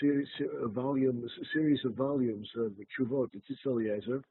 [0.00, 0.28] series
[0.62, 4.22] of volumes, series of volumes of the Chuvot, the Tzitz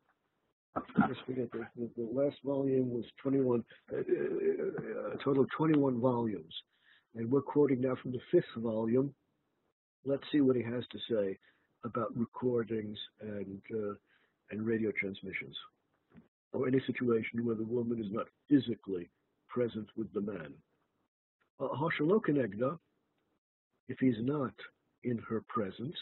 [1.08, 4.02] just forget the, the, the, last volume was 21, uh, uh,
[5.14, 6.54] a total of 21 volumes,
[7.16, 9.14] and we're quoting now from the fifth volume.
[10.06, 11.38] Let's see what he has to say
[11.84, 13.94] about recordings and uh,
[14.52, 15.56] and radio transmissions,
[16.54, 19.10] or any situation where the woman is not physically
[19.48, 20.54] present with the man.
[21.60, 22.78] Uh, Hashalokanegda,
[23.88, 24.54] if he's not
[25.04, 25.96] in her presence,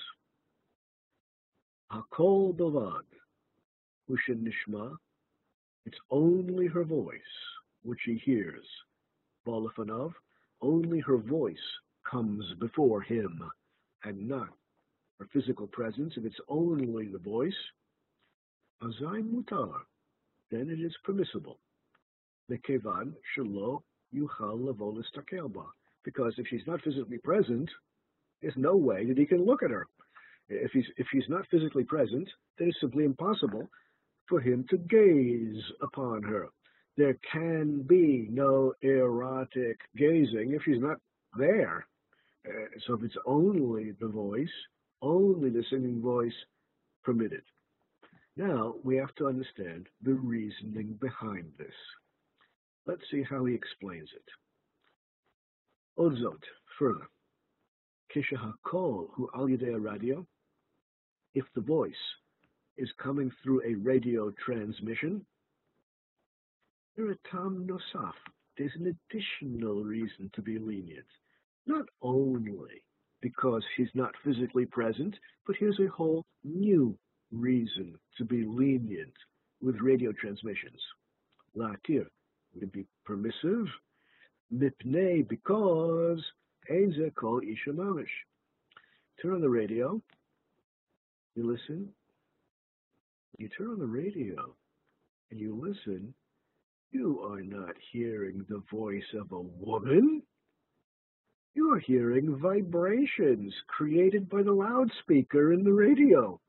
[1.91, 3.04] Hakol Bavad,
[4.10, 4.95] Ushin Nishma,
[5.86, 7.20] it's only her voice
[7.84, 8.66] which he hears.
[9.48, 10.12] Balafanov,
[10.62, 11.56] only her voice
[12.10, 13.41] comes before him,
[14.04, 14.50] and not
[15.20, 16.14] her physical presence.
[16.18, 17.56] If it's only the voice,
[18.84, 19.72] Azai mutar,
[20.52, 21.60] then it is permissible.
[22.52, 23.82] Lekevan shelo
[24.14, 25.66] yuchal lavolis takelba.
[26.04, 27.70] Because if she's not physically present,
[28.41, 29.88] there's no way that he can look at her.
[30.50, 33.70] If he's if he's not physically present, then it's simply impossible
[34.30, 36.48] for him to gaze upon her.
[36.95, 40.98] There can be no erotic gazing if she's not
[41.38, 41.86] there.
[42.48, 42.52] Uh,
[42.86, 44.48] so if it's only the voice,
[45.02, 46.34] only the singing voice
[47.04, 47.43] permitted.
[48.38, 51.73] Now we have to understand the reasoning behind this.
[52.85, 54.25] Let's see how he explains it.
[55.99, 56.43] Odzot,
[56.77, 57.09] further.
[58.15, 59.47] Kishahakol hu al
[59.79, 60.25] radio,
[61.33, 61.93] if the voice
[62.77, 65.25] is coming through a radio transmission,
[67.31, 68.13] tam nosaf,
[68.55, 71.05] there's an additional reason to be lenient.
[71.65, 72.83] Not only
[73.21, 75.15] because he's not physically present,
[75.47, 76.95] but here's a whole new
[77.32, 79.13] reason to be lenient
[79.61, 80.82] with radio transmissions.
[81.55, 82.05] Latir
[82.55, 83.67] would be permissive,
[84.53, 86.23] mipnei because
[86.69, 88.05] Eze call Isha Mamish.
[89.21, 90.01] Turn on the radio,
[91.36, 91.89] you listen,
[93.38, 94.55] you turn on the radio
[95.32, 96.13] and you listen,
[96.91, 100.21] you are not hearing the voice of a woman.
[101.53, 106.39] You are hearing vibrations created by the loudspeaker in the radio.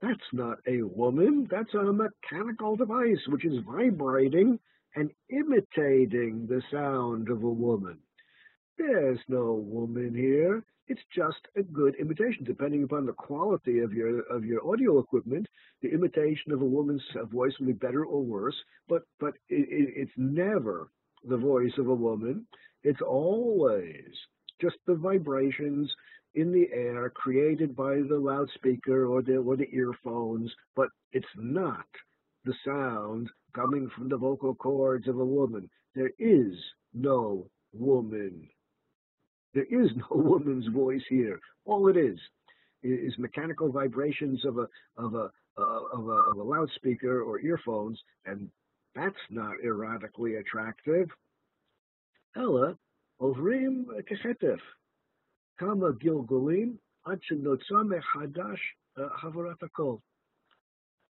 [0.00, 4.58] That's not a woman, that's a mechanical device which is vibrating
[4.94, 7.98] and imitating the sound of a woman.
[8.76, 10.64] There's no woman here.
[10.86, 15.46] It's just a good imitation, depending upon the quality of your of your audio equipment.
[15.80, 18.56] The imitation of a woman's voice will be better or worse,
[18.88, 20.90] but but it, it, it's never
[21.26, 22.46] the voice of a woman.
[22.82, 24.12] It's always
[24.60, 25.90] just the vibrations
[26.34, 31.86] in the air created by the loudspeaker or the or the earphones, but it's not
[32.44, 35.68] the sound coming from the vocal cords of a woman.
[35.94, 36.54] There is
[36.92, 38.48] no woman.
[39.54, 41.40] There is no woman's voice here.
[41.64, 42.18] All it is
[42.82, 45.62] is mechanical vibrations of a of a uh,
[45.92, 48.50] of a, of a loudspeaker or earphones, and
[48.94, 51.08] that's not erotically attractive.
[52.36, 52.76] Ella
[53.20, 54.58] ovrim keshetef
[58.96, 59.96] uh.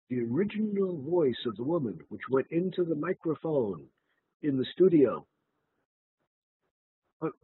[0.08, 3.84] The original voice of the woman, which went into the microphone
[4.42, 5.26] in the studio,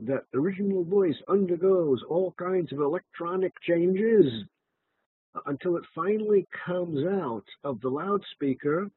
[0.01, 4.45] that original voice undergoes all kinds of electronic changes
[5.45, 8.91] until it finally comes out of the loudspeaker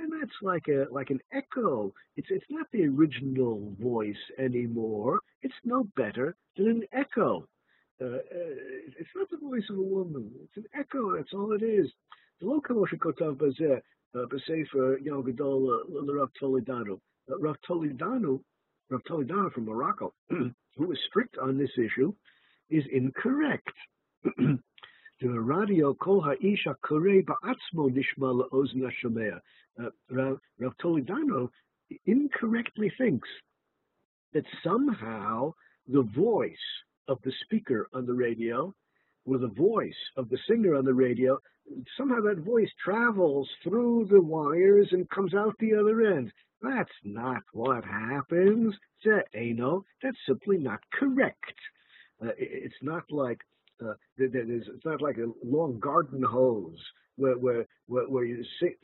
[0.00, 1.92] and that's like a like an echo.
[2.16, 5.20] It's it's not the original voice anymore.
[5.42, 7.46] It's no better than an echo.
[8.00, 8.54] Uh, uh
[9.00, 10.30] it's not the voice of a woman.
[10.44, 11.16] It's an echo.
[11.16, 11.88] That's all it is.
[12.40, 13.78] The local כמו שכותב בזה,
[14.14, 16.98] בספר יום גדול לרב טולידנו.
[17.38, 18.40] Rav Toledano, uh,
[18.90, 22.12] Rav Toledano from Morocco, who is strict on this issue,
[22.70, 23.70] is incorrect.
[30.10, 31.50] Rav Toledano
[32.06, 33.28] incorrectly thinks
[34.32, 35.52] that somehow
[35.86, 36.56] the voice
[37.08, 38.72] of the speaker on the radio
[39.26, 41.38] or the voice of the singer on the radio,
[41.96, 46.32] somehow that voice travels through the wires and comes out the other end.
[46.62, 48.74] That's not what happens.
[49.34, 51.54] Eno, that's simply not correct.
[52.22, 53.40] Uh, it's not like
[53.82, 56.78] uh, it's not like a long garden hose
[57.16, 58.74] where where where, you sing,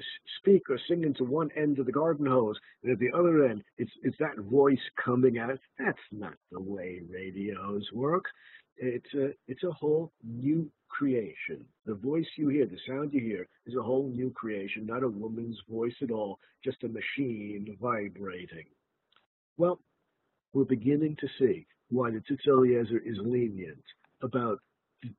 [0.40, 3.62] speak or sing into one end of the garden hose, and at the other end,
[3.78, 5.58] it's it's that voice coming out.
[5.78, 8.24] That's not the way radios work.
[8.76, 11.64] It's a it's a whole new creation.
[11.86, 15.08] The voice you hear, the sound you hear, is a whole new creation, not a
[15.08, 18.66] woman's voice at all, just a machine vibrating.
[19.56, 19.80] Well,
[20.52, 23.82] we're beginning to see why the Eliezer is lenient
[24.22, 24.58] about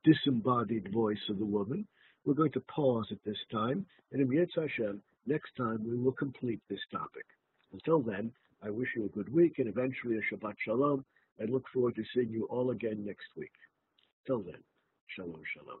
[0.04, 1.86] disembodied voice of the woman.
[2.24, 6.12] We're going to pause at this time, and im yirtzeh Hashem, next time we will
[6.12, 7.24] complete this topic.
[7.72, 11.04] Until then, I wish you a good week and eventually a Shabbat Shalom.
[11.40, 13.52] I look forward to seeing you all again next week.
[14.26, 14.62] Till then,
[15.14, 15.80] Shalom, Shalom.